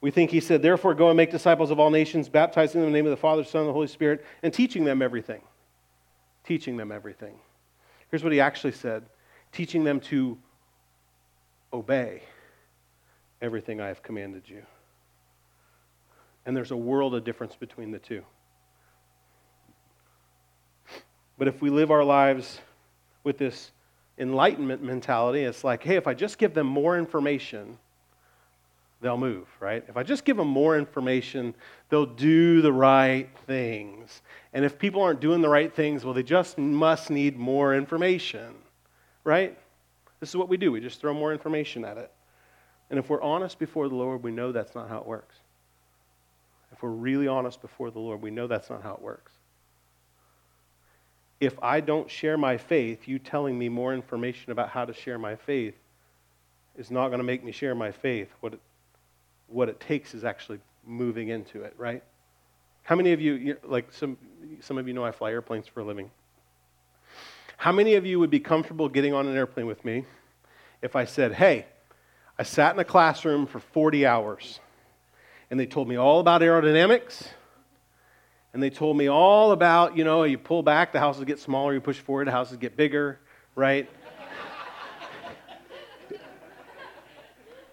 We 0.02 0.12
think 0.12 0.30
he 0.30 0.40
said, 0.40 0.62
Therefore, 0.62 0.94
go 0.94 1.10
and 1.10 1.18
make 1.18 1.32
disciples 1.32 1.72
of 1.72 1.80
all 1.80 1.90
nations, 1.90 2.30
baptizing 2.30 2.82
them 2.82 2.88
in 2.88 2.94
the 2.94 2.98
name 2.98 3.06
of 3.06 3.12
the 3.12 3.18
Father, 3.18 3.44
Son, 3.44 3.62
and 3.62 3.70
the 3.70 3.74
Holy 3.74 3.88
Spirit, 3.88 4.26
and 4.44 4.54
teaching 4.54 4.84
them 4.84 5.02
everything. 5.02 5.42
Teaching 6.44 6.78
them 6.78 6.92
everything. 6.92 7.36
Here's 8.10 8.24
what 8.24 8.34
he 8.34 8.40
actually 8.40 8.74
said 8.74 9.04
teaching 9.52 9.84
them 9.84 10.00
to 10.00 10.38
obey 11.74 12.22
everything 13.42 13.82
I 13.82 13.88
have 13.88 14.04
commanded 14.04 14.44
you. 14.48 14.64
And 16.46 16.56
there's 16.56 16.72
a 16.72 16.78
world 16.78 17.16
of 17.16 17.24
difference 17.24 17.56
between 17.56 17.92
the 17.92 18.00
two. 18.00 18.24
But 21.38 21.48
if 21.48 21.62
we 21.62 21.70
live 21.70 21.92
our 21.92 22.04
lives 22.04 22.60
with 23.28 23.38
this 23.38 23.72
enlightenment 24.18 24.82
mentality. 24.82 25.42
It's 25.42 25.66
like, 25.66 25.84
hey, 25.84 25.98
if 25.98 26.08
I 26.08 26.14
just 26.14 26.38
give 26.38 26.54
them 26.54 26.66
more 26.66 26.98
information, 26.98 27.78
they'll 29.02 29.18
move, 29.18 29.48
right? 29.60 29.84
If 29.90 29.98
I 29.98 30.04
just 30.04 30.24
give 30.24 30.38
them 30.38 30.48
more 30.48 30.78
information, 30.78 31.54
they'll 31.90 32.06
do 32.06 32.62
the 32.62 32.72
right 32.72 33.30
things. 33.46 34.22
And 34.54 34.64
if 34.64 34.80
people 34.80 35.02
aren't 35.02 35.20
doing 35.20 35.42
the 35.42 35.50
right 35.50 35.76
things, 35.76 36.06
well, 36.06 36.14
they 36.14 36.24
just 36.24 36.58
must 36.58 37.10
need 37.10 37.38
more 37.38 37.76
information, 37.76 38.56
right? 39.26 39.56
This 40.22 40.30
is 40.30 40.38
what 40.38 40.48
we 40.48 40.56
do. 40.56 40.72
We 40.72 40.80
just 40.80 41.02
throw 41.02 41.14
more 41.14 41.34
information 41.34 41.84
at 41.84 41.98
it. 41.98 42.10
And 42.90 42.98
if 42.98 43.10
we're 43.10 43.22
honest 43.22 43.60
before 43.60 43.90
the 43.90 43.96
Lord, 43.96 44.24
we 44.24 44.32
know 44.32 44.54
that's 44.54 44.74
not 44.74 44.88
how 44.88 45.00
it 45.00 45.06
works. 45.06 45.36
If 46.72 46.82
we're 46.82 46.90
really 46.90 47.28
honest 47.28 47.62
before 47.62 47.92
the 47.92 48.00
Lord, 48.00 48.22
we 48.22 48.32
know 48.32 48.48
that's 48.48 48.70
not 48.70 48.82
how 48.82 48.94
it 48.94 49.02
works. 49.02 49.34
If 51.40 51.62
I 51.62 51.82
don't 51.82 52.10
share 52.10 52.38
my 52.38 52.58
faith, 52.58 53.08
you 53.08 53.20
telling 53.20 53.58
me 53.58 53.70
more 53.70 53.94
information 53.94 54.52
about 54.52 54.70
how 54.70 54.86
to 54.86 54.94
share 54.94 55.20
my 55.20 55.36
faith 55.36 55.76
is 56.78 56.90
not 56.90 57.10
going 57.10 57.20
to 57.20 57.24
make 57.24 57.44
me 57.44 57.52
share 57.52 57.76
my 57.76 57.92
faith. 57.92 58.30
What 58.40 58.54
it, 58.54 58.60
what 59.48 59.70
it 59.70 59.80
takes 59.80 60.14
is 60.14 60.24
actually 60.24 60.60
moving 60.86 61.30
into 61.30 61.64
it, 61.64 61.74
right? 61.78 62.04
How 62.84 62.96
many 62.96 63.12
of 63.14 63.22
you, 63.22 63.58
like 63.64 63.92
some, 63.92 64.18
some 64.62 64.78
of 64.78 64.88
you 64.88 64.94
know 64.94 65.04
I 65.04 65.12
fly 65.12 65.32
airplanes 65.32 65.68
for 65.68 65.82
a 65.82 65.84
living. 65.84 66.10
How 67.58 67.72
many 67.72 67.96
of 67.96 68.06
you 68.06 68.20
would 68.20 68.30
be 68.30 68.40
comfortable 68.40 68.88
getting 68.88 69.14
on 69.14 69.28
an 69.28 69.36
airplane 69.36 69.66
with 69.66 69.84
me 69.84 70.06
if 70.82 70.96
I 70.96 71.06
said, 71.06 71.34
hey, 71.34 71.66
I 72.40 72.44
sat 72.44 72.74
in 72.74 72.80
a 72.80 72.86
classroom 72.86 73.48
for 73.48 73.60
40 73.60 74.06
hours 74.06 74.60
and 75.50 75.60
they 75.60 75.66
told 75.66 75.88
me 75.88 75.96
all 75.96 76.20
about 76.20 76.42
aerodynamics 76.42 77.28
and 78.58 78.64
they 78.64 78.72
told 78.72 78.98
me 78.98 79.08
all 79.08 79.52
about, 79.52 79.96
you 79.96 80.04
know, 80.04 80.24
you 80.24 80.36
pull 80.36 80.64
back, 80.64 80.92
the 80.92 81.00
houses 81.00 81.24
get 81.26 81.38
smaller, 81.38 81.76
you 81.76 81.80
push 81.80 82.00
forward, 82.00 82.26
the 82.26 82.32
houses 82.32 82.58
get 82.58 82.76
bigger, 82.76 83.20
right? 83.54 83.88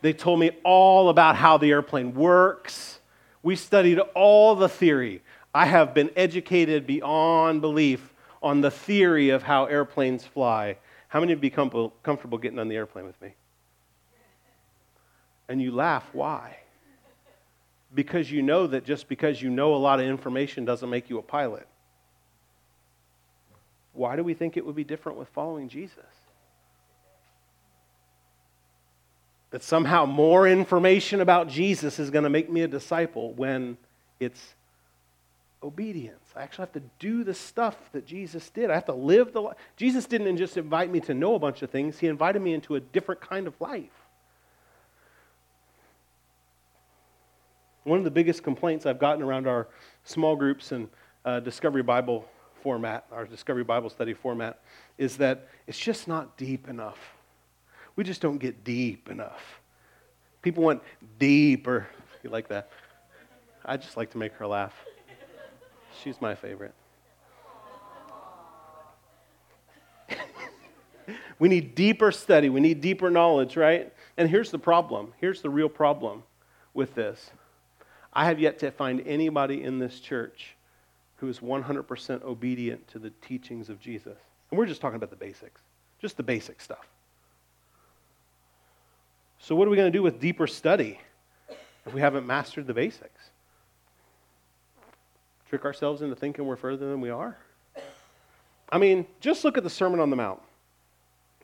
they 0.03 0.13
told 0.13 0.41
me 0.41 0.51
all 0.63 1.09
about 1.09 1.37
how 1.37 1.57
the 1.57 1.71
airplane 1.71 2.13
works. 2.13 3.01
We 3.43 3.57
studied 3.57 3.99
all 4.15 4.57
the 4.57 4.69
theory. 4.69 5.23
I 5.55 5.65
have 5.65 5.95
been 5.95 6.11
educated 6.17 6.87
beyond 6.87 7.63
belief 7.63 8.13
on 8.43 8.61
the 8.61 8.71
theory 8.71 9.31
of 9.31 9.43
how 9.43 9.65
airplanes 9.65 10.27
fly. 10.27 10.77
How 11.09 11.19
many 11.19 11.33
of 11.33 11.39
you 11.39 11.51
become 11.51 11.93
comfortable 12.03 12.37
getting 12.37 12.59
on 12.59 12.69
the 12.69 12.77
airplane 12.77 13.07
with 13.07 13.19
me? 13.23 13.33
And 15.49 15.63
you 15.63 15.73
laugh. 15.73 16.07
Why? 16.13 16.59
Because 17.95 18.31
you 18.31 18.43
know 18.43 18.67
that 18.67 18.85
just 18.85 19.09
because 19.09 19.41
you 19.41 19.51
know 19.51 19.75
a 19.75 19.77
lot 19.77 20.01
of 20.01 20.07
information 20.07 20.65
doesn't 20.65 20.91
make 20.91 21.09
you 21.09 21.19
a 21.19 21.23
pilot. 21.23 21.67
Why 23.93 24.17
do 24.17 24.25
we 24.25 24.35
think 24.35 24.57
it 24.57 24.67
would 24.67 24.75
be 24.75 24.85
different 24.85 25.19
with 25.19 25.29
following 25.29 25.69
Jesus? 25.69 26.05
That 29.51 29.63
somehow 29.63 30.05
more 30.05 30.49
information 30.49 31.21
about 31.21 31.49
Jesus 31.49 32.01
is 32.01 32.11
going 32.11 32.25
to 32.25 32.31
make 32.31 32.51
me 32.51 32.63
a 32.63 32.69
disciple 32.69 33.33
when 33.35 33.77
it's 34.19 34.55
obedience. 35.63 36.25
I 36.37 36.43
actually 36.43 36.65
have 36.65 36.73
to 36.73 36.83
do 36.99 37.23
the 37.23 37.35
stuff 37.35 37.77
that 37.93 38.07
Jesus 38.07 38.51
did. 38.51 38.71
I 38.71 38.75
have 38.75 38.87
to 38.87 38.95
live 38.95 39.33
the 39.33 39.43
life. 39.43 39.57
Jesus 39.77 40.07
didn't 40.07 40.37
just 40.37 40.57
invite 40.57 40.91
me 40.91 41.01
to 41.01 41.15
know 41.15 41.37
a 41.37 41.39
bunch 41.39 41.63
of 41.63 41.71
things, 41.71 41.99
He 41.99 42.09
invited 42.09 42.43
me 42.43 42.53
into 42.53 42.75
a 42.75 42.81
different 42.81 43.21
kind 43.21 43.47
of 43.47 43.59
life. 43.61 43.91
One 47.85 47.99
of 47.99 48.05
the 48.05 48.11
biggest 48.11 48.43
complaints 48.43 48.87
I've 48.87 48.99
gotten 48.99 49.23
around 49.23 49.47
our 49.47 49.69
small 50.05 50.37
groups 50.37 50.73
and 50.73 50.89
uh, 51.25 51.41
Discovery 51.41 51.83
Bible 51.83 52.27
format, 52.63 53.05
our 53.13 53.27
Discovery 53.27 53.63
Bible 53.63 53.91
study 53.91 54.15
format, 54.15 54.61
is 54.97 55.19
that 55.19 55.49
it's 55.67 55.79
just 55.79 56.09
not 56.09 56.39
deep 56.39 56.67
enough. 56.67 56.99
We 57.95 58.03
just 58.03 58.23
don't 58.23 58.39
get 58.39 58.65
deep 58.65 59.11
enough. 59.11 59.61
People 60.41 60.65
want 60.65 60.83
deeper. 61.19 61.87
You 62.23 62.31
like 62.31 62.49
that? 62.49 62.71
I 63.65 63.77
just 63.77 63.99
like 63.99 64.11
to 64.13 64.19
make 64.19 64.33
her 64.35 64.47
laugh. 64.47 64.75
She's 66.03 66.21
my 66.23 66.35
favorite. 66.35 66.75
we 71.39 71.49
need 71.51 71.75
deeper 71.75 72.11
study. 72.11 72.49
We 72.49 72.61
need 72.61 72.81
deeper 72.81 73.11
knowledge, 73.11 73.57
right? 73.57 73.93
And 74.17 74.31
here's 74.31 74.51
the 74.51 74.59
problem. 74.59 75.13
Here's 75.19 75.43
the 75.43 75.51
real 75.51 75.69
problem 75.69 76.23
with 76.73 76.95
this. 76.95 77.31
I 78.15 78.27
have 78.27 78.39
yet 78.39 78.59
to 78.61 78.71
find 78.71 79.03
anybody 79.07 79.63
in 79.63 79.79
this 79.79 80.01
church 80.01 80.55
who 81.17 81.29
is 81.29 81.41
100% 81.41 82.23
obedient 82.23 82.87
to 82.89 82.99
the 82.99 83.11
teachings 83.23 83.69
of 83.69 83.81
Jesus. 83.81 84.17
And 84.51 84.59
we're 84.59 84.67
just 84.67 84.81
talking 84.81 84.97
about 84.97 85.11
the 85.11 85.17
basics, 85.17 85.61
just 86.01 86.17
the 86.17 86.23
basic 86.23 86.61
stuff. 86.61 86.87
So, 89.39 89.55
what 89.55 89.67
are 89.67 89.71
we 89.71 89.77
going 89.77 89.93
to 89.93 89.97
do 89.99 90.03
with 90.03 90.21
deeper 90.21 90.47
study 90.47 90.99
if 91.87 91.93
we 91.93 92.01
haven't 92.01 92.27
mastered 92.27 92.67
the 92.67 92.75
basics? 92.75 93.31
trick 95.55 95.65
ourselves 95.65 96.03
into 96.03 96.17
thinking 96.17 96.45
we're 96.45 96.57
further 96.57 96.89
than 96.89 97.01
we 97.01 97.11
are? 97.11 97.37
I 98.71 98.79
mean, 98.79 99.07
just 99.21 99.45
look 99.45 99.57
at 99.57 99.63
the 99.63 99.71
Sermon 99.71 100.01
on 100.01 100.11
the 100.11 100.17
Mount. 100.17 100.41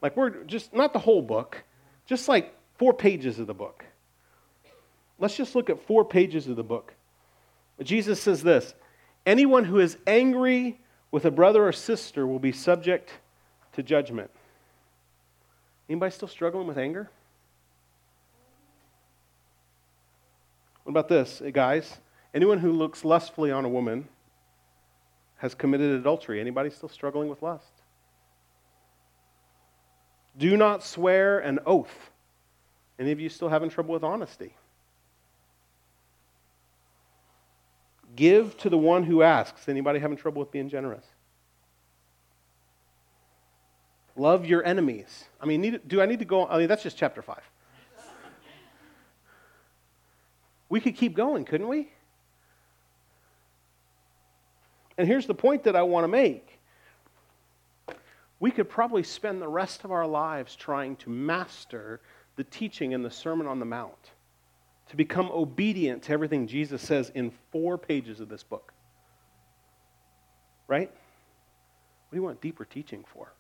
Like, 0.03 0.17
we're 0.17 0.31
just, 0.31 0.75
not 0.75 0.93
the 0.93 0.99
whole 0.99 1.23
book, 1.23 1.63
just 2.07 2.29
like 2.29 2.53
four 2.77 2.93
pages 2.93 3.39
of 3.39 3.47
the 3.47 3.55
book. 3.55 3.85
Let's 5.21 5.37
just 5.37 5.55
look 5.55 5.71
at 5.71 5.79
four 5.87 6.05
pages 6.05 6.49
of 6.49 6.57
the 6.57 6.65
book. 6.65 6.95
Jesus 7.83 8.21
says 8.21 8.43
this 8.43 8.75
Anyone 9.27 9.65
who 9.65 9.79
is 9.79 9.97
angry 10.07 10.81
with 11.11 11.25
a 11.25 11.31
brother 11.31 11.67
or 11.67 11.73
sister 11.73 12.27
will 12.27 12.39
be 12.39 12.53
subject 12.53 13.11
to 13.75 13.83
judgment. 13.83 14.31
Anybody 15.89 16.13
still 16.13 16.29
struggling 16.29 16.67
with 16.67 16.79
anger? 16.79 17.11
What 20.85 20.93
about 20.93 21.09
this, 21.09 21.43
eh, 21.45 21.51
guys? 21.51 21.99
Anyone 22.33 22.59
who 22.59 22.73
looks 22.73 23.05
lustfully 23.05 23.51
on 23.51 23.65
a 23.65 23.69
woman 23.69 24.09
has 25.37 25.55
committed 25.55 25.99
adultery. 25.99 26.41
Anybody 26.41 26.71
still 26.71 26.89
struggling 26.89 27.29
with 27.29 27.43
lust? 27.43 27.73
Do 30.39 30.57
not 30.57 30.85
swear 30.85 31.41
an 31.41 31.59
oath. 31.67 32.11
Any 32.99 33.11
of 33.13 33.21
you 33.21 33.29
still 33.29 33.49
having 33.49 33.69
trouble 33.69 33.93
with 33.93 34.05
honesty? 34.05 34.55
Give 38.21 38.55
to 38.59 38.69
the 38.69 38.77
one 38.77 39.05
who 39.05 39.23
asks. 39.23 39.67
Anybody 39.67 39.99
having 39.99 40.19
trouble 40.19 40.41
with 40.41 40.51
being 40.51 40.69
generous? 40.69 41.07
Love 44.15 44.45
your 44.45 44.63
enemies. 44.63 45.25
I 45.41 45.47
mean, 45.47 45.63
need, 45.63 45.89
do 45.89 46.03
I 46.03 46.05
need 46.05 46.19
to 46.19 46.27
go? 46.27 46.47
I 46.47 46.59
mean, 46.59 46.69
that's 46.69 46.83
just 46.83 46.99
chapter 46.99 47.23
5. 47.23 47.39
We 50.69 50.83
could 50.83 50.97
keep 50.97 51.17
going, 51.17 51.47
couldn't 51.47 51.67
we? 51.67 51.89
And 54.99 55.09
here's 55.09 55.25
the 55.25 55.33
point 55.33 55.65
that 55.65 55.75
I 55.75 55.81
want 55.81 56.05
to 56.05 56.09
make. 56.09 56.59
We 58.39 58.51
could 58.51 58.69
probably 58.69 59.03
spend 59.03 59.41
the 59.41 59.49
rest 59.49 59.83
of 59.83 59.93
our 59.93 60.07
lives 60.07 60.55
trying 60.55 60.97
to 60.97 61.09
master 61.09 62.03
the 62.37 62.45
teaching 62.45 62.93
in 62.93 63.03
the 63.03 63.11
Sermon 63.11 63.47
on 63.47 63.61
the 63.61 63.65
Mount, 63.65 64.11
to 64.91 64.97
become 64.97 65.31
obedient 65.33 66.03
to 66.03 66.13
everything 66.13 66.49
Jesus 66.49 66.83
says 66.83 67.13
in 67.15 67.31
four 67.53 67.79
pages 67.79 68.19
of 68.19 68.29
this 68.29 68.43
book. 68.43 68.73
Right? 70.67 70.91
What 70.91 72.11
do 72.11 72.17
you 72.17 72.23
want 72.25 72.41
deeper 72.41 72.65
teaching 72.65 73.05
for? 73.15 73.33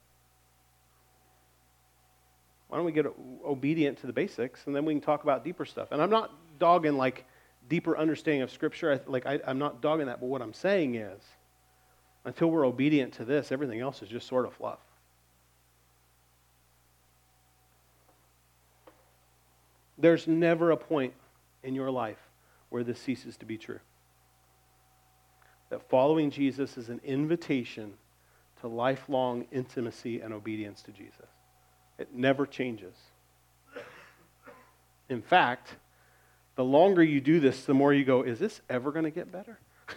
Why 2.69 2.77
don't 2.77 2.87
we 2.87 2.93
get 2.93 3.07
obedient 3.45 3.99
to 3.99 4.07
the 4.07 4.13
basics 4.13 4.67
and 4.67 4.77
then 4.77 4.85
we 4.85 4.95
can 4.95 5.01
talk 5.01 5.25
about 5.25 5.45
deeper 5.45 5.65
stuff? 5.65 5.89
And 5.91 6.01
I'm 6.01 6.11
not 6.11 6.31
dogging 6.61 6.97
like 6.97 7.25
deeper 7.69 7.99
understanding 7.99 8.43
of 8.43 8.53
Scripture. 8.53 9.03
Like 9.09 9.27
I, 9.27 9.41
I'm 9.45 9.59
not 9.59 9.83
dogging 9.83 10.07
that, 10.07 10.21
but 10.21 10.27
what 10.27 10.43
I'm 10.43 10.55
saying 10.55 10.95
is 10.95 11.21
until 12.25 12.49
we're 12.49 12.65
obedient 12.65 13.15
to 13.15 13.25
this, 13.25 13.51
everything 13.51 13.81
else 13.81 14.03
is 14.03 14.09
just 14.09 14.29
sort 14.29 14.47
of 14.47 14.53
fluff. 14.53 14.79
There's 19.99 20.29
never 20.29 20.71
a 20.71 20.77
point 20.77 21.13
in 21.63 21.75
your 21.75 21.91
life 21.91 22.19
where 22.69 22.85
this 22.85 22.99
ceases 22.99 23.37
to 23.39 23.45
be 23.45 23.59
true. 23.59 23.81
That 25.71 25.89
following 25.89 26.31
Jesus 26.31 26.77
is 26.77 26.89
an 26.89 27.01
invitation 27.05 27.95
to 28.61 28.69
lifelong 28.69 29.47
intimacy 29.53 30.21
and 30.21 30.33
obedience 30.33 30.83
to 30.83 30.93
Jesus. 30.93 31.29
It 31.99 32.15
never 32.15 32.47
changes. 32.47 32.95
In 35.09 35.23
fact, 35.23 35.75
the 36.57 36.65
longer 36.65 37.03
you 37.03 37.21
do 37.21 37.41
this, 37.41 37.65
the 37.65 37.75
more 37.75 37.93
you 37.93 38.05
go, 38.05 38.23
is 38.23 38.39
this 38.39 38.61
ever 38.69 38.93
going 38.93 39.05
to 39.05 39.11
get 39.11 39.31
better? 39.31 39.59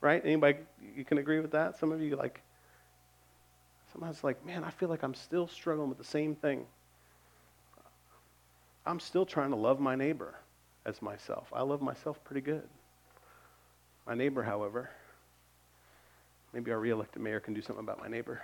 right? 0.00 0.20
Anybody, 0.24 0.58
you 0.96 1.04
can 1.04 1.18
agree 1.18 1.40
with 1.40 1.52
that? 1.52 1.78
Some 1.78 1.92
of 1.92 2.00
you 2.00 2.16
like, 2.16 2.40
sometimes 3.92 4.22
like, 4.22 4.44
man, 4.44 4.64
I 4.64 4.70
feel 4.70 4.88
like 4.88 5.02
I'm 5.02 5.14
still 5.14 5.46
struggling 5.46 5.88
with 5.88 5.98
the 5.98 6.04
same 6.04 6.34
thing. 6.34 6.66
I'm 8.88 9.00
still 9.00 9.26
trying 9.26 9.50
to 9.50 9.56
love 9.56 9.80
my 9.80 9.94
neighbor 9.94 10.34
as 10.86 11.02
myself. 11.02 11.52
I 11.52 11.60
love 11.60 11.82
myself 11.82 12.24
pretty 12.24 12.40
good. 12.40 12.66
My 14.06 14.14
neighbor, 14.14 14.42
however, 14.42 14.88
maybe 16.54 16.70
our 16.70 16.78
reelected 16.78 17.20
mayor 17.20 17.38
can 17.38 17.52
do 17.52 17.60
something 17.60 17.84
about 17.84 18.00
my 18.00 18.08
neighbor. 18.08 18.40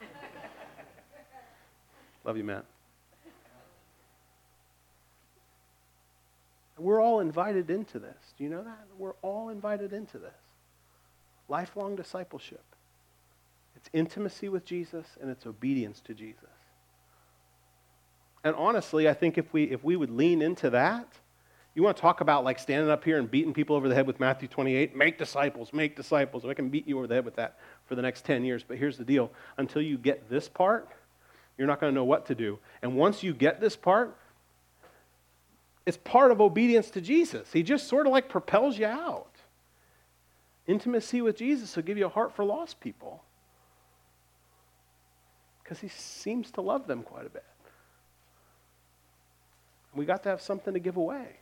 love 2.24 2.36
you, 2.36 2.42
Matt. 2.42 2.64
We're 6.76 7.00
all 7.00 7.20
invited 7.20 7.70
into 7.70 8.00
this. 8.00 8.16
Do 8.36 8.42
you 8.42 8.50
know 8.50 8.64
that? 8.64 8.86
We're 8.98 9.14
all 9.22 9.50
invited 9.50 9.92
into 9.92 10.18
this. 10.18 10.34
Lifelong 11.48 11.94
discipleship. 11.94 12.64
It's 13.76 13.88
intimacy 13.92 14.48
with 14.48 14.64
Jesus 14.64 15.06
and 15.20 15.30
it's 15.30 15.46
obedience 15.46 16.00
to 16.06 16.12
Jesus. 16.12 16.55
And 18.46 18.54
honestly, 18.54 19.08
I 19.08 19.12
think 19.12 19.38
if 19.38 19.52
we, 19.52 19.64
if 19.64 19.82
we 19.82 19.96
would 19.96 20.08
lean 20.08 20.40
into 20.40 20.70
that, 20.70 21.08
you 21.74 21.82
want 21.82 21.96
to 21.96 22.00
talk 22.00 22.20
about 22.20 22.44
like 22.44 22.60
standing 22.60 22.88
up 22.88 23.02
here 23.02 23.18
and 23.18 23.28
beating 23.28 23.52
people 23.52 23.74
over 23.74 23.88
the 23.88 23.94
head 23.96 24.06
with 24.06 24.20
Matthew 24.20 24.46
28? 24.46 24.94
Make 24.94 25.18
disciples, 25.18 25.72
make 25.72 25.96
disciples. 25.96 26.44
I 26.44 26.54
can 26.54 26.68
beat 26.68 26.86
you 26.86 26.96
over 26.96 27.08
the 27.08 27.16
head 27.16 27.24
with 27.24 27.34
that 27.34 27.58
for 27.86 27.96
the 27.96 28.02
next 28.02 28.24
10 28.24 28.44
years. 28.44 28.62
But 28.62 28.76
here's 28.76 28.98
the 28.98 29.04
deal 29.04 29.32
until 29.56 29.82
you 29.82 29.98
get 29.98 30.30
this 30.30 30.48
part, 30.48 30.88
you're 31.58 31.66
not 31.66 31.80
going 31.80 31.90
to 31.90 31.94
know 31.94 32.04
what 32.04 32.26
to 32.26 32.36
do. 32.36 32.60
And 32.82 32.94
once 32.94 33.24
you 33.24 33.34
get 33.34 33.60
this 33.60 33.74
part, 33.74 34.16
it's 35.84 35.96
part 35.96 36.30
of 36.30 36.40
obedience 36.40 36.88
to 36.90 37.00
Jesus. 37.00 37.52
He 37.52 37.64
just 37.64 37.88
sort 37.88 38.06
of 38.06 38.12
like 38.12 38.28
propels 38.28 38.78
you 38.78 38.86
out. 38.86 39.34
Intimacy 40.68 41.20
with 41.20 41.36
Jesus 41.36 41.74
will 41.74 41.82
give 41.82 41.98
you 41.98 42.06
a 42.06 42.10
heart 42.10 42.36
for 42.36 42.44
lost 42.44 42.78
people 42.78 43.24
because 45.64 45.80
he 45.80 45.88
seems 45.88 46.52
to 46.52 46.60
love 46.60 46.86
them 46.86 47.02
quite 47.02 47.26
a 47.26 47.30
bit. 47.30 47.42
We 49.96 50.04
got 50.04 50.22
to 50.24 50.28
have 50.28 50.42
something 50.42 50.74
to 50.74 50.80
give 50.80 50.96
away. 50.96 51.36